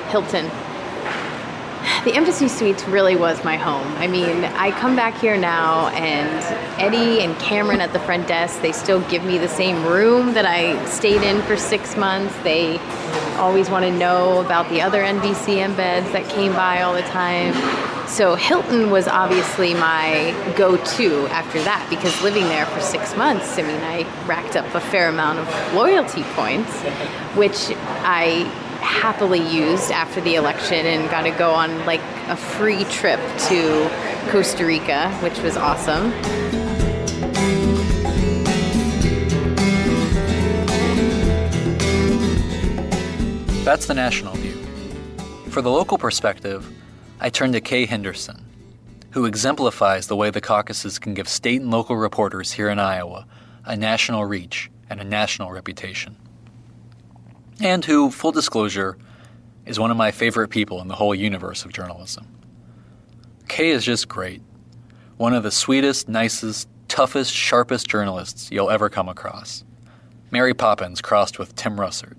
hilton. 0.09 0.49
The 2.03 2.13
embassy 2.13 2.47
suites 2.47 2.83
really 2.85 3.15
was 3.15 3.43
my 3.43 3.55
home. 3.57 3.87
I 3.97 4.07
mean 4.07 4.43
i 4.45 4.71
come 4.71 4.95
back 4.95 5.17
here 5.17 5.37
now 5.37 5.87
and 5.89 6.29
eddie 6.79 7.21
and 7.23 7.37
cameron 7.39 7.81
at 7.81 7.93
the 7.93 7.99
front 7.99 8.27
desk 8.27 8.61
they 8.61 8.71
still 8.71 9.01
give 9.09 9.23
me 9.23 9.37
the 9.37 9.47
same 9.47 9.85
room 9.85 10.33
that 10.33 10.45
i 10.45 10.83
stayed 10.85 11.21
in 11.21 11.41
for 11.43 11.57
six 11.57 11.95
months. 11.95 12.35
They 12.43 12.77
always 13.37 13.69
want 13.69 13.85
to 13.85 13.91
know 13.91 14.41
about 14.41 14.69
the 14.69 14.81
other 14.81 15.01
nbc 15.01 15.45
embeds 15.57 16.11
that 16.11 16.27
came 16.29 16.53
by 16.53 16.81
all 16.81 16.93
the 16.93 17.01
time. 17.03 17.53
So 18.07 18.35
hilton 18.35 18.89
was 18.89 19.07
obviously 19.07 19.73
my 19.73 20.33
go-to 20.57 21.27
after 21.27 21.61
that 21.63 21.85
because 21.89 22.21
living 22.21 22.45
there 22.45 22.65
for 22.65 22.81
six 22.81 23.15
months 23.15 23.57
i 23.57 23.61
mean 23.61 23.81
i 23.81 24.03
racked 24.25 24.55
up 24.55 24.73
a 24.73 24.79
fair 24.79 25.09
amount 25.09 25.39
of 25.39 25.73
loyalty 25.73 26.23
points 26.33 26.73
which 27.35 27.71
i 28.03 28.49
happily 28.81 29.39
used 29.39 29.91
after 29.91 30.21
the 30.21 30.35
election 30.35 30.85
and 30.85 31.09
got 31.09 31.23
to 31.23 31.31
go 31.31 31.51
on 31.51 31.85
like 31.85 32.01
a 32.27 32.35
free 32.35 32.83
trip 32.85 33.19
to 33.47 33.89
Costa 34.29 34.65
Rica, 34.65 35.09
which 35.21 35.39
was 35.39 35.57
awesome. 35.57 36.11
That's 43.63 43.85
the 43.85 43.93
national 43.93 44.33
view. 44.35 44.57
For 45.51 45.61
the 45.61 45.69
local 45.69 45.97
perspective, 45.97 46.67
I 47.19 47.29
turn 47.29 47.51
to 47.51 47.61
Kay 47.61 47.85
Henderson, 47.85 48.43
who 49.11 49.25
exemplifies 49.25 50.07
the 50.07 50.15
way 50.15 50.29
the 50.29 50.41
caucuses 50.41 50.97
can 50.97 51.13
give 51.13 51.27
state 51.27 51.61
and 51.61 51.69
local 51.69 51.95
reporters 51.95 52.51
here 52.51 52.69
in 52.69 52.79
Iowa 52.79 53.27
a 53.65 53.75
national 53.77 54.25
reach 54.25 54.71
and 54.89 54.99
a 54.99 55.03
national 55.03 55.51
reputation. 55.51 56.15
And 57.61 57.83
who, 57.85 58.09
full 58.11 58.31
disclosure, 58.31 58.97
is 59.65 59.79
one 59.79 59.91
of 59.91 59.97
my 59.97 60.11
favorite 60.11 60.47
people 60.49 60.81
in 60.81 60.87
the 60.87 60.95
whole 60.95 61.13
universe 61.13 61.65
of 61.65 61.73
journalism. 61.73 62.27
Kay 63.47 63.69
is 63.71 63.83
just 63.85 64.07
great. 64.07 64.41
one 65.17 65.33
of 65.33 65.43
the 65.43 65.51
sweetest, 65.51 66.07
nicest, 66.07 66.69
toughest, 66.87 67.33
sharpest 67.33 67.87
journalists 67.89 68.49
you'll 68.51 68.69
ever 68.69 68.89
come 68.89 69.09
across. 69.09 69.65
Mary 70.31 70.53
Poppins 70.53 71.01
crossed 71.01 71.37
with 71.37 71.55
Tim 71.55 71.75
Russert. 71.77 72.15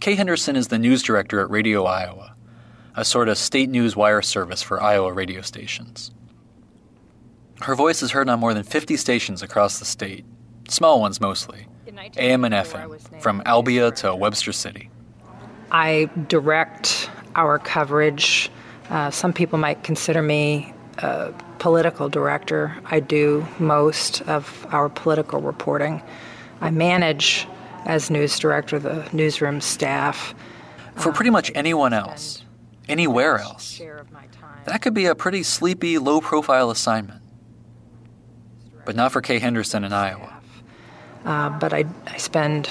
Kay 0.00 0.14
Henderson 0.14 0.54
is 0.56 0.68
the 0.68 0.78
news 0.78 1.02
director 1.02 1.40
at 1.40 1.50
Radio 1.50 1.84
Iowa, 1.84 2.36
a 2.94 3.04
sort 3.04 3.28
of 3.28 3.38
state 3.38 3.68
news 3.70 3.96
wire 3.96 4.22
service 4.22 4.62
for 4.62 4.82
Iowa 4.82 5.12
radio 5.12 5.40
stations. 5.40 6.12
Her 7.62 7.74
voice 7.74 8.02
is 8.02 8.12
heard 8.12 8.28
on 8.28 8.38
more 8.38 8.54
than 8.54 8.62
50 8.62 8.96
stations 8.96 9.42
across 9.42 9.78
the 9.78 9.84
state, 9.84 10.24
small 10.68 11.00
ones 11.00 11.20
mostly, 11.20 11.66
AM 12.16 12.44
and 12.44 12.54
FM, 12.54 13.20
from 13.20 13.42
Albia 13.42 13.94
to 13.96 14.14
Webster 14.14 14.52
City. 14.52 14.90
I 15.70 16.08
direct 16.28 17.10
our 17.34 17.58
coverage. 17.58 18.50
Uh, 18.88 19.10
some 19.10 19.32
people 19.32 19.58
might 19.58 19.82
consider 19.82 20.22
me 20.22 20.72
a 20.98 21.32
political 21.58 22.08
director. 22.08 22.76
I 22.84 23.00
do 23.00 23.46
most 23.58 24.22
of 24.22 24.66
our 24.70 24.88
political 24.88 25.40
reporting. 25.40 26.02
I 26.60 26.70
manage, 26.70 27.46
as 27.84 28.10
news 28.10 28.38
director, 28.38 28.78
the 28.78 29.06
newsroom 29.12 29.60
staff. 29.60 30.34
For 30.94 31.12
pretty 31.12 31.30
much 31.30 31.52
anyone 31.54 31.92
else, 31.92 32.44
anywhere 32.88 33.38
else, 33.38 33.80
that 34.64 34.80
could 34.80 34.94
be 34.94 35.06
a 35.06 35.14
pretty 35.14 35.42
sleepy, 35.42 35.98
low 35.98 36.20
profile 36.20 36.70
assignment. 36.70 37.22
But 38.86 38.96
not 38.96 39.12
for 39.12 39.20
Kay 39.20 39.38
Henderson 39.38 39.84
in 39.84 39.92
Iowa. 39.92 40.35
Uh, 41.26 41.50
but 41.58 41.74
I, 41.74 41.84
I 42.06 42.16
spend 42.18 42.70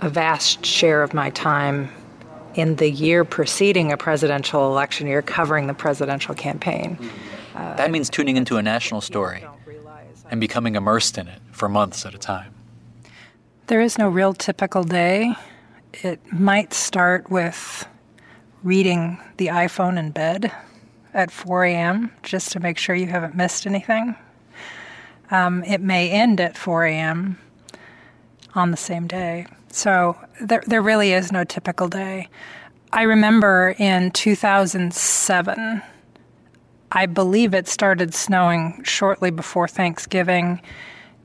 a 0.00 0.08
vast 0.08 0.64
share 0.64 1.02
of 1.02 1.12
my 1.12 1.30
time 1.30 1.90
in 2.54 2.76
the 2.76 2.90
year 2.90 3.24
preceding 3.24 3.92
a 3.92 3.96
presidential 3.96 4.70
election 4.70 5.06
year 5.06 5.22
covering 5.22 5.66
the 5.66 5.74
presidential 5.74 6.34
campaign. 6.34 6.98
Uh, 7.54 7.76
that 7.76 7.90
means 7.90 8.08
tuning 8.08 8.36
into 8.36 8.56
a 8.56 8.62
national 8.62 9.02
story 9.02 9.44
and 10.30 10.40
becoming 10.40 10.76
immersed 10.76 11.18
in 11.18 11.28
it 11.28 11.40
for 11.52 11.68
months 11.68 12.06
at 12.06 12.14
a 12.14 12.18
time. 12.18 12.52
There 13.66 13.80
is 13.80 13.98
no 13.98 14.08
real 14.08 14.32
typical 14.32 14.82
day. 14.82 15.34
It 15.92 16.20
might 16.32 16.72
start 16.72 17.30
with 17.30 17.86
reading 18.62 19.20
the 19.36 19.48
iPhone 19.48 19.98
in 19.98 20.10
bed 20.10 20.50
at 21.12 21.30
4 21.30 21.64
a.m. 21.64 22.12
just 22.22 22.52
to 22.52 22.60
make 22.60 22.78
sure 22.78 22.94
you 22.94 23.06
haven't 23.06 23.34
missed 23.34 23.66
anything. 23.66 24.16
Um, 25.30 25.62
it 25.64 25.80
may 25.80 26.10
end 26.10 26.40
at 26.40 26.56
4 26.56 26.86
a.m. 26.86 27.38
on 28.54 28.70
the 28.70 28.76
same 28.76 29.06
day. 29.06 29.46
So 29.70 30.16
there, 30.40 30.62
there 30.66 30.82
really 30.82 31.12
is 31.12 31.30
no 31.32 31.44
typical 31.44 31.88
day. 31.88 32.28
I 32.92 33.02
remember 33.02 33.74
in 33.78 34.10
2007, 34.10 35.82
I 36.92 37.06
believe 37.06 37.54
it 37.54 37.68
started 37.68 38.14
snowing 38.14 38.82
shortly 38.82 39.30
before 39.30 39.68
Thanksgiving, 39.68 40.60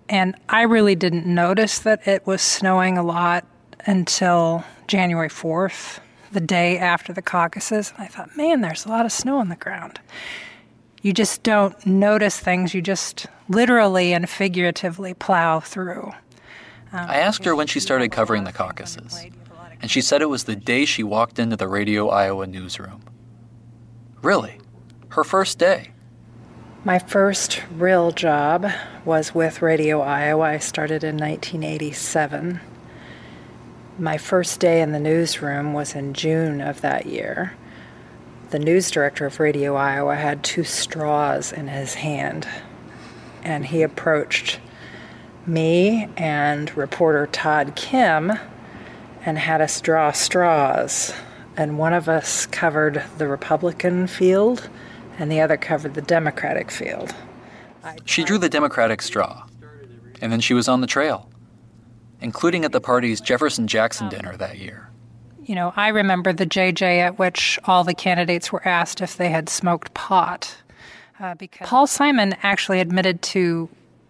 and 0.08 0.36
I 0.48 0.62
really 0.62 0.94
didn't 0.94 1.26
notice 1.26 1.80
that 1.80 2.08
it 2.08 2.28
was 2.28 2.44
snowing 2.44 3.00
a 3.00 3.04
lot 3.04 3.46
until 3.88 4.64
January 4.88 5.30
4th, 5.30 6.00
the 6.32 6.40
day 6.40 6.78
after 6.78 7.14
the 7.14 7.24
caucuses. 7.24 7.92
And 7.96 8.06
I 8.06 8.08
thought, 8.08 8.38
man, 8.38 8.62
there's 8.62 8.86
a 8.86 8.90
lot 8.90 9.06
of 9.06 9.12
snow 9.12 9.40
on 9.40 9.50
the 9.50 9.56
ground. 9.56 10.00
You 11.02 11.14
just 11.14 11.42
don't 11.42 11.84
notice 11.86 12.40
things, 12.40 12.76
you 12.76 12.82
just 12.84 13.26
literally 13.50 14.14
and 14.14 14.30
figuratively 14.30 15.16
plow 15.16 15.60
through. 15.60 16.12
I 16.95 17.17
asked 17.17 17.43
her 17.45 17.55
when 17.55 17.67
she 17.67 17.79
started 17.79 18.12
covering 18.12 18.45
the 18.45 18.53
caucuses, 18.53 19.25
and 19.81 19.91
she 19.91 20.01
said 20.01 20.21
it 20.21 20.29
was 20.29 20.45
the 20.45 20.55
day 20.55 20.86
she 20.86 21.03
walked 21.03 21.39
into 21.39 21.55
the 21.55 21.67
Radio 21.67 22.10
Iowa 22.10 22.47
newsroom. 22.47 23.01
Really? 24.21 24.60
Her 25.10 25.23
first 25.23 25.60
day? 25.60 25.91
My 26.86 26.99
first 26.99 27.63
real 27.75 28.12
job 28.12 28.71
was 29.03 29.36
with 29.36 29.62
Radio 29.62 30.01
Iowa. 30.01 30.45
I 30.45 30.58
started 30.60 31.03
in 31.03 31.17
1987. 31.17 32.60
My 33.97 34.17
first 34.17 34.60
day 34.60 34.81
in 34.81 34.91
the 34.91 34.99
newsroom 34.99 35.73
was 35.73 35.95
in 35.95 36.13
June 36.13 36.62
of 36.62 36.81
that 36.81 37.08
year. 37.08 37.53
The 38.51 38.60
news 38.60 38.91
director 38.91 39.25
of 39.25 39.39
Radio 39.39 39.75
Iowa 39.75 40.15
had 40.15 40.43
two 40.43 40.63
straws 40.63 41.51
in 41.51 41.67
his 41.67 41.95
hand, 41.95 42.47
and 43.43 43.65
he 43.65 43.81
approached 43.81 44.60
me 45.47 46.10
and 46.17 46.75
reporter 46.77 47.27
Todd 47.27 47.73
Kim 47.75 48.34
and 49.25 49.38
had 49.38 49.62
us 49.62 49.81
draw 49.81 50.12
straws. 50.12 51.13
And 51.58 51.77
one 51.77 51.93
of 51.93 52.10
us 52.10 52.45
covered 52.45 53.01
the 53.17 53.27
Republican 53.27 54.08
field, 54.08 54.69
and 55.17 55.31
the 55.31 55.41
other 55.41 55.58
covered 55.58 55.93
the 55.93 56.01
Democratic 56.01 56.69
field. 56.69 57.15
She 58.05 58.23
drew 58.23 58.38
the 58.38 58.49
Democratic 58.49 59.01
straw, 59.01 59.45
and 60.21 60.31
then 60.31 60.41
she 60.41 60.53
was 60.53 60.67
on 60.67 60.81
the 60.81 60.88
trail, 60.88 61.29
including 62.19 62.65
at 62.65 62.71
the 62.71 62.81
party's 62.81 63.21
Jefferson 63.21 63.67
Jackson 63.67 64.10
dinner 64.10 64.36
that 64.38 64.58
year. 64.58 64.89
You 65.45 65.55
know, 65.55 65.73
I 65.75 65.89
remember 65.89 66.34
the 66.34 66.47
JJ 66.47 66.99
at 66.99 67.19
which 67.19 67.60
all 67.65 67.84
the 67.84 67.93
candidates 67.93 68.51
were 68.51 68.67
asked 68.67 68.99
if 69.01 69.15
they 69.15 69.29
had 69.29 69.47
smoked 69.47 69.93
pot. 69.93 70.58
Uh, 71.19 71.36
because 71.36 71.67
Paul 71.67 71.88
Simon 71.88 72.36
actually 72.41 72.79
admitted 72.79 73.21
to 73.21 73.69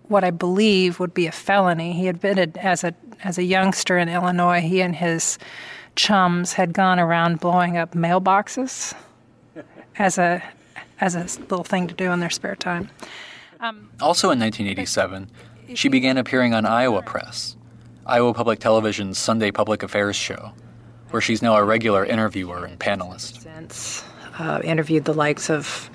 what 0.10 0.24
I 0.24 0.32
believe 0.32 1.00
would 1.00 1.14
be 1.14 1.28
a 1.28 1.32
felony. 1.32 1.94
He 1.94 2.08
admitted 2.08 2.58
as 2.58 2.84
a 2.84 2.94
as 3.24 3.38
a 3.38 3.44
youngster 3.44 3.98
in 3.98 4.10
Illinois, 4.10 4.62
he 4.62 4.82
and 4.82 4.96
his 4.96 5.38
chums 5.96 6.54
had 6.54 6.74
gone 6.74 7.00
around 7.00 7.40
blowing 7.40 7.78
up 7.78 7.94
mailboxes 7.94 8.94
as 9.98 10.18
a 10.18 10.44
as 11.00 11.16
a 11.16 11.24
little 11.42 11.64
thing 11.64 11.88
to 11.88 11.94
do 11.94 12.12
in 12.12 12.20
their 12.20 12.30
spare 12.30 12.56
time. 12.56 12.90
Um, 13.60 13.90
also 14.00 14.32
in 14.32 14.40
1987, 14.40 15.30
she 15.74 15.90
began 15.90 16.18
appearing 16.18 16.54
on 16.54 16.66
Iowa 16.66 17.02
Press, 17.02 17.56
Iowa 18.06 18.34
Public 18.34 18.60
Television's 18.60 19.18
Sunday 19.18 19.52
Public 19.52 19.82
Affairs 19.84 20.16
show, 20.16 20.54
where 21.10 21.22
she's 21.22 21.42
now 21.42 21.56
a 21.56 21.64
regular 21.64 22.06
interviewer 22.06 22.66
and 22.66 22.80
panelist. 22.80 23.42
Since 23.42 24.04
uh, 24.38 24.62
interviewed 24.64 25.06
the 25.06 25.14
likes 25.14 25.50
of 25.50 25.90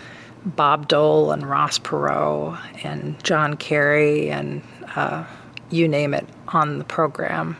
Bob 0.44 0.88
Dole 0.88 1.32
and 1.32 1.48
Ross 1.48 1.78
Perot 1.78 2.58
and 2.84 3.22
John 3.22 3.56
Kerry 3.56 4.30
and 4.30 4.62
uh, 4.96 5.24
you 5.70 5.86
name 5.86 6.14
it 6.14 6.26
on 6.48 6.78
the 6.78 6.84
program 6.84 7.56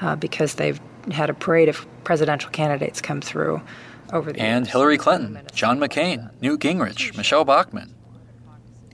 uh, 0.00 0.16
because 0.16 0.54
they've 0.54 0.80
had 1.12 1.30
a 1.30 1.34
parade 1.34 1.68
of 1.68 1.86
presidential 2.04 2.50
candidates 2.50 3.00
come 3.00 3.20
through 3.20 3.60
over 4.12 4.32
the 4.32 4.40
and 4.40 4.64
years. 4.64 4.72
Hillary 4.72 4.98
Clinton, 4.98 5.40
John 5.52 5.78
McCain, 5.78 6.30
Newt 6.40 6.60
Gingrich, 6.60 7.16
Michele 7.16 7.44
Bachmann. 7.44 7.94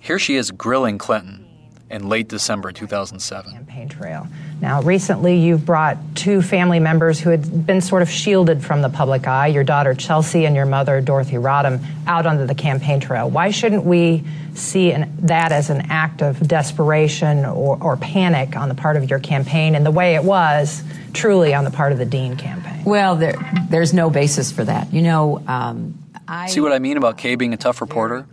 Here 0.00 0.18
she 0.18 0.36
is 0.36 0.50
grilling 0.50 0.98
Clinton 0.98 1.46
in 1.90 2.08
late 2.08 2.28
December 2.28 2.72
2007. 2.72 3.52
Campaign 3.52 3.88
trail. 3.88 4.26
Now, 4.62 4.80
recently 4.80 5.40
you've 5.40 5.66
brought 5.66 5.98
two 6.14 6.40
family 6.40 6.78
members 6.78 7.18
who 7.18 7.30
had 7.30 7.66
been 7.66 7.80
sort 7.80 8.00
of 8.00 8.08
shielded 8.08 8.62
from 8.64 8.80
the 8.80 8.88
public 8.88 9.26
eye, 9.26 9.48
your 9.48 9.64
daughter 9.64 9.92
Chelsea 9.92 10.46
and 10.46 10.54
your 10.54 10.66
mother 10.66 11.00
Dorothy 11.00 11.34
Rodham, 11.34 11.84
out 12.06 12.26
onto 12.26 12.46
the 12.46 12.54
campaign 12.54 13.00
trail. 13.00 13.28
Why 13.28 13.50
shouldn't 13.50 13.84
we 13.84 14.22
see 14.54 14.92
an, 14.92 15.12
that 15.22 15.50
as 15.50 15.68
an 15.68 15.90
act 15.90 16.22
of 16.22 16.46
desperation 16.46 17.44
or, 17.44 17.76
or 17.82 17.96
panic 17.96 18.56
on 18.56 18.68
the 18.68 18.76
part 18.76 18.96
of 18.96 19.10
your 19.10 19.18
campaign 19.18 19.74
and 19.74 19.84
the 19.84 19.90
way 19.90 20.14
it 20.14 20.22
was 20.22 20.84
truly 21.12 21.52
on 21.54 21.64
the 21.64 21.72
part 21.72 21.90
of 21.90 21.98
the 21.98 22.06
Dean 22.06 22.36
campaign? 22.36 22.84
Well, 22.84 23.16
there, 23.16 23.34
there's 23.68 23.92
no 23.92 24.10
basis 24.10 24.52
for 24.52 24.62
that. 24.62 24.92
You 24.92 25.02
know, 25.02 25.42
um, 25.48 25.98
I. 26.28 26.46
See 26.46 26.60
what 26.60 26.72
I 26.72 26.78
mean 26.78 26.96
about 26.96 27.18
Kay 27.18 27.34
being 27.34 27.52
a 27.52 27.56
tough 27.56 27.80
reporter? 27.80 28.28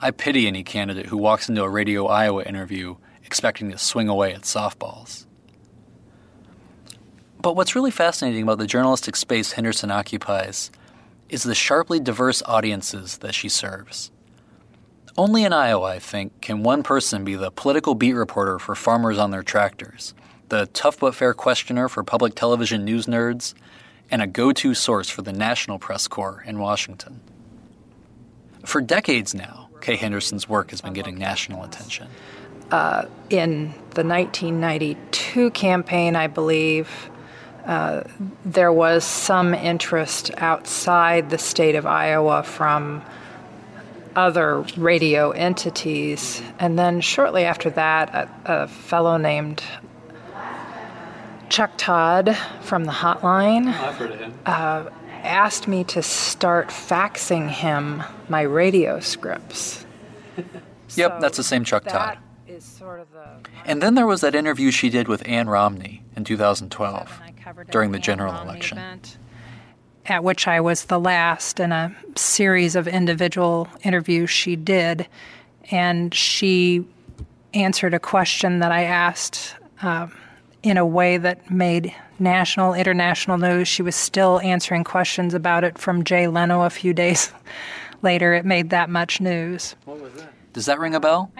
I 0.00 0.12
pity 0.12 0.46
any 0.46 0.62
candidate 0.62 1.06
who 1.06 1.16
walks 1.16 1.48
into 1.48 1.64
a 1.64 1.68
Radio 1.68 2.06
Iowa 2.06 2.44
interview 2.44 2.96
expecting 3.34 3.68
to 3.68 3.76
swing 3.76 4.08
away 4.08 4.32
at 4.32 4.42
softballs. 4.42 5.26
But 7.42 7.56
what's 7.56 7.74
really 7.74 7.90
fascinating 7.90 8.44
about 8.44 8.58
the 8.58 8.66
journalistic 8.68 9.16
space 9.16 9.50
Henderson 9.50 9.90
occupies 9.90 10.70
is 11.28 11.42
the 11.42 11.52
sharply 11.52 11.98
diverse 11.98 12.44
audiences 12.46 13.18
that 13.18 13.34
she 13.34 13.48
serves. 13.48 14.12
Only 15.16 15.42
in 15.42 15.52
Iowa, 15.52 15.86
I 15.86 15.98
think, 15.98 16.40
can 16.42 16.62
one 16.62 16.84
person 16.84 17.24
be 17.24 17.34
the 17.34 17.50
political 17.50 17.96
beat 17.96 18.12
reporter 18.12 18.60
for 18.60 18.76
farmers 18.76 19.18
on 19.18 19.32
their 19.32 19.42
tractors, 19.42 20.14
the 20.48 20.66
tough 20.66 21.00
but 21.00 21.16
fair 21.16 21.34
questioner 21.34 21.88
for 21.88 22.04
public 22.04 22.36
television 22.36 22.84
news 22.84 23.06
nerds, 23.06 23.52
and 24.12 24.22
a 24.22 24.28
go 24.28 24.52
to 24.52 24.74
source 24.74 25.10
for 25.10 25.22
the 25.22 25.32
National 25.32 25.80
Press 25.80 26.06
Corps 26.06 26.44
in 26.46 26.60
Washington. 26.60 27.20
For 28.64 28.80
decades 28.80 29.34
now, 29.34 29.70
Kay 29.80 29.96
Henderson's 29.96 30.48
work 30.48 30.70
has 30.70 30.80
been 30.80 30.92
getting 30.92 31.18
national 31.18 31.64
attention. 31.64 32.06
Uh, 32.74 33.06
in 33.30 33.66
the 33.90 34.02
1992 34.02 35.52
campaign, 35.52 36.16
I 36.16 36.26
believe, 36.26 37.08
uh, 37.66 38.02
there 38.44 38.72
was 38.72 39.04
some 39.04 39.54
interest 39.54 40.32
outside 40.38 41.30
the 41.30 41.38
state 41.38 41.76
of 41.76 41.86
Iowa 41.86 42.42
from 42.42 43.04
other 44.16 44.62
radio 44.76 45.30
entities. 45.30 46.42
And 46.58 46.76
then 46.76 47.00
shortly 47.00 47.44
after 47.44 47.70
that, 47.70 48.12
a, 48.12 48.28
a 48.64 48.66
fellow 48.66 49.18
named 49.18 49.62
Chuck 51.50 51.74
Todd 51.76 52.36
from 52.62 52.86
the 52.86 52.92
hotline 52.92 53.68
I've 53.68 53.94
heard 53.94 54.10
of 54.10 54.18
him. 54.18 54.34
uh, 54.46 54.86
asked 55.22 55.68
me 55.68 55.84
to 55.84 56.02
start 56.02 56.70
faxing 56.70 57.48
him 57.48 58.02
my 58.28 58.42
radio 58.42 58.98
scripts. 58.98 59.86
Yep, 60.96 61.12
So 61.12 61.18
that's 61.20 61.36
the 61.38 61.42
same 61.42 61.64
Chuck 61.64 61.84
Todd. 61.84 62.18
That 62.54 62.58
is 62.58 62.64
sort 62.64 63.00
of 63.00 63.10
the 63.12 63.26
And 63.64 63.82
then 63.82 63.96
there 63.96 64.06
was 64.06 64.20
that 64.20 64.36
interview 64.36 64.70
she 64.70 64.88
did 64.88 65.08
with 65.08 65.26
Ann 65.26 65.48
Romney 65.48 66.04
in 66.14 66.22
2012 66.22 67.20
during 67.70 67.90
the 67.90 67.98
general 67.98 68.40
election. 68.40 68.78
at 70.06 70.22
which 70.22 70.46
I 70.46 70.60
was 70.60 70.84
the 70.84 71.00
last 71.00 71.58
in 71.58 71.72
a 71.72 71.96
series 72.14 72.76
of 72.76 72.86
individual 72.86 73.66
interviews 73.82 74.30
she 74.30 74.54
did. 74.54 75.08
And 75.72 76.14
she 76.14 76.86
answered 77.54 77.92
a 77.92 77.98
question 77.98 78.60
that 78.60 78.70
I 78.70 78.84
asked 78.84 79.56
um, 79.82 80.12
in 80.62 80.76
a 80.76 80.86
way 80.86 81.16
that 81.16 81.50
made 81.50 81.92
national, 82.20 82.74
international 82.74 83.36
news. 83.36 83.66
She 83.66 83.82
was 83.82 83.96
still 83.96 84.38
answering 84.40 84.84
questions 84.84 85.34
about 85.34 85.64
it 85.64 85.76
from 85.76 86.04
Jay 86.04 86.28
Leno 86.28 86.62
a 86.62 86.70
few 86.70 86.94
days 87.04 87.32
later. 88.00 88.32
It 88.32 88.44
made 88.44 88.70
that 88.70 88.90
much 88.90 89.20
news. 89.20 89.74
Does 90.52 90.66
that 90.66 90.78
ring 90.78 90.94
a 90.94 91.00
bell? 91.00 91.32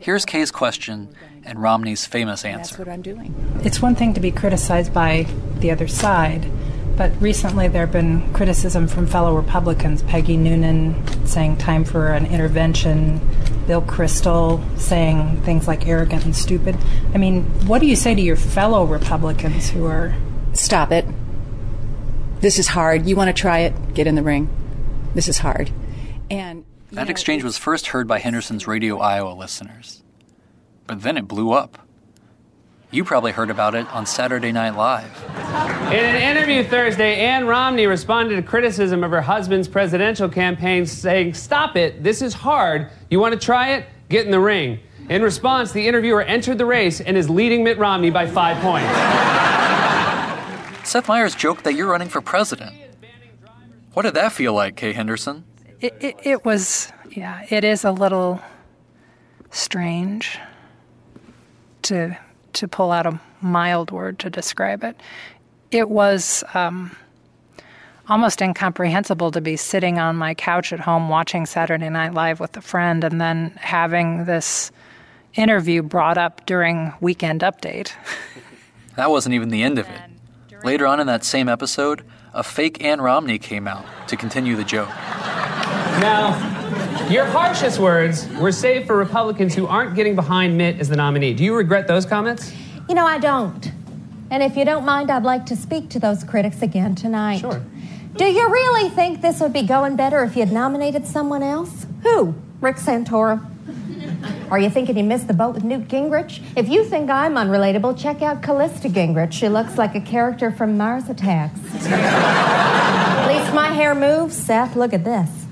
Here's 0.00 0.24
Kay's 0.24 0.50
question 0.50 1.08
and 1.44 1.60
Romney's 1.60 2.06
famous 2.06 2.44
answer. 2.44 2.76
That's 2.76 2.78
what 2.78 2.88
I'm 2.88 3.02
doing. 3.02 3.34
It's 3.64 3.80
one 3.80 3.94
thing 3.94 4.14
to 4.14 4.20
be 4.20 4.30
criticized 4.30 4.92
by 4.92 5.26
the 5.58 5.70
other 5.70 5.88
side, 5.88 6.50
but 6.96 7.12
recently 7.20 7.68
there 7.68 7.82
have 7.82 7.92
been 7.92 8.32
criticism 8.32 8.88
from 8.88 9.06
fellow 9.06 9.34
Republicans, 9.34 10.02
Peggy 10.02 10.36
Noonan 10.36 11.26
saying 11.26 11.58
time 11.58 11.84
for 11.84 12.08
an 12.08 12.26
intervention, 12.26 13.20
Bill 13.66 13.82
Kristol 13.82 14.62
saying 14.78 15.42
things 15.42 15.66
like 15.68 15.86
arrogant 15.86 16.24
and 16.24 16.34
stupid. 16.34 16.76
I 17.14 17.18
mean, 17.18 17.44
what 17.66 17.80
do 17.80 17.86
you 17.86 17.96
say 17.96 18.14
to 18.14 18.20
your 18.20 18.36
fellow 18.36 18.84
Republicans 18.84 19.70
who 19.70 19.84
are. 19.86 20.14
Stop 20.52 20.90
it. 20.90 21.04
This 22.40 22.58
is 22.58 22.68
hard. 22.68 23.06
You 23.06 23.16
want 23.16 23.28
to 23.28 23.38
try 23.38 23.60
it? 23.60 23.94
Get 23.94 24.06
in 24.06 24.14
the 24.14 24.22
ring. 24.22 24.48
This 25.14 25.28
is 25.28 25.38
hard. 25.38 25.70
And 26.30 26.64
That 26.92 27.10
exchange 27.10 27.42
was 27.42 27.58
first 27.58 27.88
heard 27.88 28.06
by 28.06 28.18
Henderson's 28.20 28.66
Radio 28.66 28.98
Iowa 28.98 29.34
listeners. 29.34 30.02
But 30.86 31.02
then 31.02 31.16
it 31.16 31.26
blew 31.26 31.52
up. 31.52 31.78
You 32.92 33.02
probably 33.04 33.32
heard 33.32 33.50
about 33.50 33.74
it 33.74 33.86
on 33.92 34.06
Saturday 34.06 34.52
Night 34.52 34.76
Live. 34.76 35.10
In 35.92 35.98
an 36.04 36.36
interview 36.36 36.62
Thursday, 36.62 37.16
Ann 37.20 37.46
Romney 37.46 37.86
responded 37.86 38.36
to 38.36 38.42
criticism 38.42 39.02
of 39.02 39.10
her 39.10 39.20
husband's 39.20 39.66
presidential 39.66 40.28
campaign, 40.28 40.86
saying, 40.86 41.34
Stop 41.34 41.76
it, 41.76 42.04
this 42.04 42.22
is 42.22 42.32
hard. 42.32 42.88
You 43.10 43.18
want 43.18 43.34
to 43.34 43.40
try 43.40 43.74
it? 43.74 43.86
Get 44.08 44.24
in 44.24 44.30
the 44.30 44.40
ring. 44.40 44.78
In 45.08 45.22
response, 45.22 45.72
the 45.72 45.86
interviewer 45.86 46.22
entered 46.22 46.58
the 46.58 46.66
race 46.66 47.00
and 47.00 47.16
is 47.16 47.28
leading 47.28 47.64
Mitt 47.64 47.78
Romney 47.78 48.10
by 48.10 48.26
five 48.26 48.56
points. 48.62 48.88
Seth 50.88 51.08
Meyers 51.08 51.34
joked 51.34 51.64
that 51.64 51.74
you're 51.74 51.90
running 51.90 52.08
for 52.08 52.20
president. 52.20 52.76
What 53.92 54.02
did 54.02 54.14
that 54.14 54.32
feel 54.32 54.54
like, 54.54 54.76
Kay 54.76 54.92
Henderson? 54.92 55.44
It, 55.80 55.94
it, 56.00 56.16
it 56.22 56.44
was, 56.44 56.92
yeah, 57.10 57.46
it 57.50 57.64
is 57.64 57.84
a 57.84 57.92
little 57.92 58.40
strange 59.50 60.38
to 61.82 62.18
to 62.54 62.66
pull 62.66 62.90
out 62.90 63.06
a 63.06 63.20
mild 63.42 63.90
word 63.90 64.18
to 64.18 64.30
describe 64.30 64.82
it. 64.82 64.98
It 65.70 65.90
was 65.90 66.42
um, 66.54 66.96
almost 68.08 68.40
incomprehensible 68.40 69.30
to 69.32 69.42
be 69.42 69.56
sitting 69.56 69.98
on 69.98 70.16
my 70.16 70.34
couch 70.34 70.72
at 70.72 70.80
home 70.80 71.10
watching 71.10 71.44
Saturday 71.44 71.90
Night 71.90 72.14
Live 72.14 72.40
with 72.40 72.56
a 72.56 72.62
friend 72.62 73.04
and 73.04 73.20
then 73.20 73.50
having 73.60 74.24
this 74.24 74.70
interview 75.34 75.82
brought 75.82 76.16
up 76.16 76.46
during 76.46 76.94
Weekend 77.00 77.42
Update. 77.42 77.92
That 78.96 79.10
wasn't 79.10 79.34
even 79.34 79.50
the 79.50 79.62
end 79.62 79.78
of 79.78 79.86
it. 79.86 80.00
Later 80.64 80.86
on 80.86 81.00
in 81.00 81.06
that 81.06 81.22
same 81.22 81.50
episode, 81.50 82.02
a 82.32 82.42
fake 82.42 82.82
Ann 82.82 83.02
Romney 83.02 83.38
came 83.38 83.68
out 83.68 83.84
to 84.08 84.16
continue 84.16 84.56
the 84.56 84.64
joke. 84.64 84.88
Now, 86.00 87.08
your 87.08 87.24
harshest 87.24 87.78
words 87.78 88.28
were 88.34 88.52
saved 88.52 88.86
for 88.86 88.96
Republicans 88.96 89.54
who 89.54 89.66
aren't 89.66 89.94
getting 89.94 90.14
behind 90.14 90.56
Mitt 90.58 90.78
as 90.80 90.88
the 90.88 90.96
nominee. 90.96 91.34
Do 91.34 91.44
you 91.44 91.54
regret 91.54 91.86
those 91.86 92.04
comments? 92.04 92.52
You 92.88 92.94
know, 92.94 93.06
I 93.06 93.18
don't. 93.18 93.72
And 94.30 94.42
if 94.42 94.56
you 94.56 94.64
don't 94.64 94.84
mind, 94.84 95.10
I'd 95.10 95.22
like 95.22 95.46
to 95.46 95.56
speak 95.56 95.88
to 95.90 96.00
those 96.00 96.24
critics 96.24 96.62
again 96.62 96.94
tonight. 96.94 97.38
Sure. 97.38 97.62
Do 98.16 98.24
you 98.24 98.48
really 98.48 98.90
think 98.90 99.20
this 99.20 99.40
would 99.40 99.52
be 99.52 99.62
going 99.62 99.96
better 99.96 100.24
if 100.24 100.34
you 100.36 100.40
had 100.40 100.52
nominated 100.52 101.06
someone 101.06 101.42
else? 101.42 101.86
Who? 102.02 102.34
Rick 102.60 102.76
Santorum? 102.76 103.52
Are 104.50 104.58
you 104.58 104.70
thinking 104.70 104.96
you 104.96 105.04
missed 105.04 105.28
the 105.28 105.34
boat 105.34 105.54
with 105.54 105.64
Newt 105.64 105.88
Gingrich? 105.88 106.42
If 106.56 106.68
you 106.68 106.84
think 106.84 107.10
I'm 107.10 107.34
unrelatable, 107.34 107.98
check 107.98 108.22
out 108.22 108.42
Callista 108.42 108.88
Gingrich. 108.88 109.32
She 109.32 109.48
looks 109.48 109.76
like 109.76 109.94
a 109.94 110.00
character 110.00 110.50
from 110.50 110.76
Mars 110.76 111.08
Attacks. 111.08 111.60
At 111.86 113.28
least 113.28 113.52
my 113.54 113.68
hair 113.68 113.94
moves. 113.94 114.36
Seth, 114.36 114.76
look 114.76 114.92
at 114.92 115.04
this. 115.04 115.45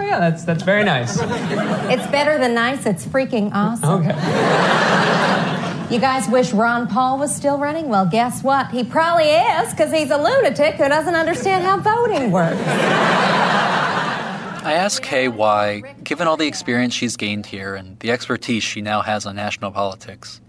Oh, 0.00 0.02
yeah, 0.02 0.18
that's, 0.18 0.44
that's 0.44 0.62
very 0.62 0.82
nice. 0.82 1.18
It's 1.20 2.06
better 2.10 2.38
than 2.38 2.54
nice, 2.54 2.86
it's 2.86 3.04
freaking 3.04 3.50
awesome. 3.52 4.00
Okay. 4.00 4.16
You 5.94 6.00
guys 6.00 6.26
wish 6.26 6.52
Ron 6.52 6.86
Paul 6.88 7.18
was 7.18 7.34
still 7.34 7.58
running? 7.58 7.90
Well, 7.90 8.06
guess 8.06 8.42
what? 8.42 8.70
He 8.70 8.82
probably 8.82 9.28
is, 9.28 9.72
because 9.72 9.92
he's 9.92 10.10
a 10.10 10.16
lunatic 10.16 10.76
who 10.76 10.88
doesn't 10.88 11.14
understand 11.14 11.64
how 11.64 11.76
voting 11.80 12.30
works. 12.30 12.58
I 14.62 14.72
asked 14.72 15.02
Kay 15.02 15.28
why, 15.28 15.82
given 16.02 16.26
all 16.26 16.38
the 16.38 16.46
experience 16.46 16.94
she's 16.94 17.18
gained 17.18 17.44
here 17.44 17.74
and 17.74 17.98
the 18.00 18.10
expertise 18.10 18.62
she 18.62 18.80
now 18.80 19.02
has 19.02 19.26
on 19.26 19.36
national 19.36 19.70
politics, 19.70 20.40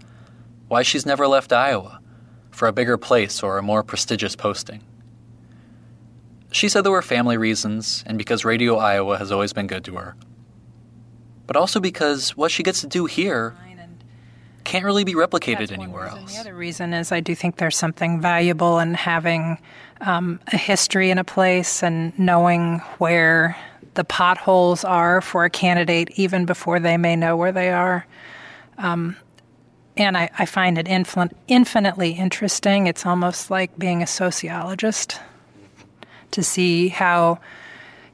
why 0.68 0.80
she's 0.80 1.04
never 1.04 1.28
left 1.28 1.52
Iowa 1.52 2.00
for 2.52 2.68
a 2.68 2.72
bigger 2.72 2.96
place 2.96 3.42
or 3.42 3.58
a 3.58 3.62
more 3.62 3.82
prestigious 3.82 4.34
posting. 4.34 4.82
She 6.52 6.68
said 6.68 6.84
there 6.84 6.92
were 6.92 7.02
family 7.02 7.36
reasons 7.36 8.04
and 8.06 8.18
because 8.18 8.44
Radio 8.44 8.76
Iowa 8.76 9.18
has 9.18 9.32
always 9.32 9.52
been 9.52 9.66
good 9.66 9.84
to 9.84 9.96
her. 9.96 10.14
But 11.46 11.56
also 11.56 11.80
because 11.80 12.36
what 12.36 12.50
she 12.50 12.62
gets 12.62 12.82
to 12.82 12.86
do 12.86 13.06
here 13.06 13.56
can't 14.64 14.84
really 14.84 15.04
be 15.04 15.14
replicated 15.14 15.72
anywhere 15.72 16.06
else. 16.06 16.34
The 16.34 16.40
other 16.40 16.54
reason 16.54 16.94
is 16.94 17.10
I 17.10 17.20
do 17.20 17.34
think 17.34 17.56
there's 17.56 17.76
something 17.76 18.20
valuable 18.20 18.78
in 18.78 18.94
having 18.94 19.58
um, 20.00 20.38
a 20.52 20.56
history 20.56 21.10
in 21.10 21.18
a 21.18 21.24
place 21.24 21.82
and 21.82 22.16
knowing 22.18 22.78
where 22.98 23.56
the 23.94 24.04
potholes 24.04 24.84
are 24.84 25.20
for 25.20 25.44
a 25.44 25.50
candidate 25.50 26.10
even 26.16 26.46
before 26.46 26.78
they 26.78 26.96
may 26.96 27.16
know 27.16 27.36
where 27.36 27.52
they 27.52 27.70
are. 27.70 28.06
Um, 28.78 29.16
and 29.96 30.16
I, 30.16 30.30
I 30.38 30.46
find 30.46 30.78
it 30.78 30.86
infin- 30.86 31.32
infinitely 31.48 32.12
interesting. 32.12 32.86
It's 32.86 33.04
almost 33.04 33.50
like 33.50 33.76
being 33.78 34.02
a 34.02 34.06
sociologist 34.06 35.18
to 36.32 36.42
see 36.42 36.88
how 36.88 37.38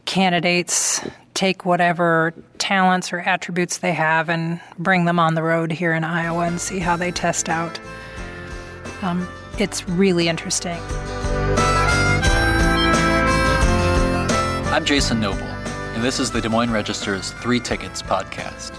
candidates 0.04 1.00
take 1.34 1.64
whatever 1.64 2.34
talents 2.58 3.12
or 3.12 3.20
attributes 3.20 3.78
they 3.78 3.92
have 3.92 4.28
and 4.28 4.60
bring 4.78 5.04
them 5.04 5.18
on 5.18 5.34
the 5.34 5.42
road 5.42 5.70
here 5.70 5.92
in 5.92 6.04
Iowa 6.04 6.46
and 6.46 6.60
see 6.60 6.78
how 6.78 6.96
they 6.96 7.10
test 7.10 7.48
out. 7.48 7.78
Um, 9.02 9.28
it's 9.58 9.88
really 9.88 10.28
interesting. 10.28 10.78
I'm 14.70 14.84
Jason 14.84 15.20
Noble, 15.20 15.42
and 15.42 16.04
this 16.04 16.20
is 16.20 16.30
the 16.30 16.40
Des 16.40 16.48
Moines 16.48 16.70
Register's 16.70 17.32
Three 17.34 17.60
Tickets 17.60 18.02
podcast. 18.02 18.76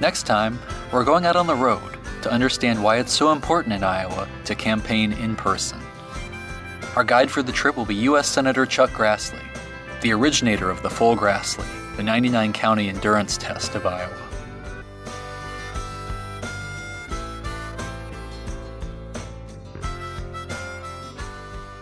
Next 0.00 0.24
time, 0.24 0.58
we're 0.92 1.04
going 1.04 1.26
out 1.26 1.36
on 1.36 1.46
the 1.46 1.54
road 1.54 1.98
to 2.22 2.30
understand 2.30 2.82
why 2.82 2.98
it's 2.98 3.12
so 3.12 3.32
important 3.32 3.74
in 3.74 3.84
Iowa 3.84 4.28
to 4.44 4.54
campaign 4.54 5.12
in 5.12 5.36
person. 5.36 5.80
Our 6.96 7.04
guide 7.04 7.30
for 7.30 7.42
the 7.42 7.52
trip 7.52 7.76
will 7.76 7.84
be 7.84 7.94
U.S. 7.94 8.26
Senator 8.26 8.64
Chuck 8.64 8.88
Grassley, 8.88 9.44
the 10.00 10.14
originator 10.14 10.70
of 10.70 10.82
the 10.82 10.88
full 10.88 11.14
Grassley, 11.14 11.66
the 11.94 12.02
99 12.02 12.54
county 12.54 12.88
endurance 12.88 13.36
test 13.36 13.74
of 13.74 13.84
Iowa. 13.84 14.16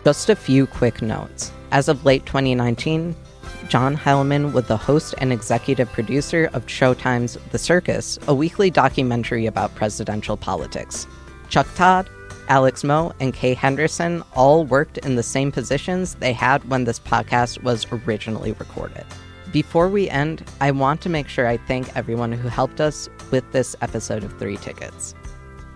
Just 0.03 0.31
a 0.31 0.35
few 0.35 0.67
quick 0.67 1.01
notes. 1.01 1.53
As 1.71 1.89
of 1.89 2.05
late 2.05 2.27
2019, 2.27 3.15
John 3.69 3.97
Heilemann 3.97 4.53
was 4.53 4.67
the 4.67 4.77
host 4.77 5.15
and 5.19 5.33
executive 5.33 5.93
producer 5.93 6.51
of 6.55 6.67
Showtime's 6.67 7.39
The 7.53 7.59
Circus, 7.59 8.19
a 8.27 8.35
weekly 8.35 8.69
documentary 8.69 9.47
about 9.47 9.77
presidential 9.77 10.37
politics. 10.37 11.07
Chuck 11.49 11.69
Todd, 11.77 12.11
Alex 12.49 12.85
Moe, 12.85 13.13
and 13.21 13.33
Kay 13.33 13.55
Henderson 13.55 14.23
all 14.35 14.65
worked 14.65 14.99
in 14.99 15.17
the 15.17 15.23
same 15.23 15.51
positions 15.51 16.15
they 16.17 16.33
had 16.33 16.69
when 16.69 16.85
this 16.85 17.01
podcast 17.01 17.63
was 17.63 17.87
originally 17.91 18.53
recorded. 18.53 19.05
Before 19.53 19.89
we 19.89 20.11
end, 20.11 20.45
I 20.61 20.73
want 20.73 21.01
to 21.03 21.09
make 21.09 21.29
sure 21.29 21.47
I 21.47 21.57
thank 21.57 21.97
everyone 21.97 22.33
who 22.33 22.49
helped 22.49 22.81
us 22.81 23.09
with 23.31 23.51
this 23.53 23.77
episode 23.83 24.25
of 24.25 24.37
Three 24.39 24.57
Tickets. 24.57 25.15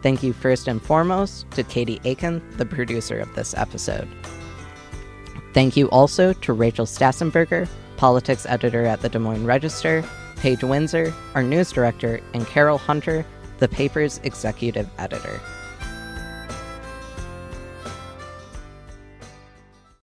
Thank 0.03 0.23
you 0.23 0.33
first 0.33 0.69
and 0.69 0.83
foremost 0.83 1.51
to 1.53 1.63
Katie 1.63 2.01
Aiken, 2.05 2.43
the 2.57 2.67
producer 2.67 3.19
of 3.19 3.35
this 3.35 3.55
episode. 3.55 4.09
Thank 5.55 5.77
you 5.77 5.89
also 5.91 6.33
to 6.33 6.53
Rachel 6.53 6.87
Stassen-Berger, 6.87 7.69
politics 7.97 8.47
editor 8.47 8.85
at 8.85 9.01
the 9.01 9.09
Des 9.09 9.19
Moines 9.19 9.45
Register, 9.45 10.05
Paige 10.37 10.63
Windsor, 10.63 11.13
our 11.35 11.43
news 11.43 11.73
director, 11.73 12.21
and 12.35 12.47
Carol 12.47 12.79
Hunter, 12.79 13.25
the 13.59 13.69
paper's 13.69 14.19
executive 14.25 14.89
editor. 14.99 15.41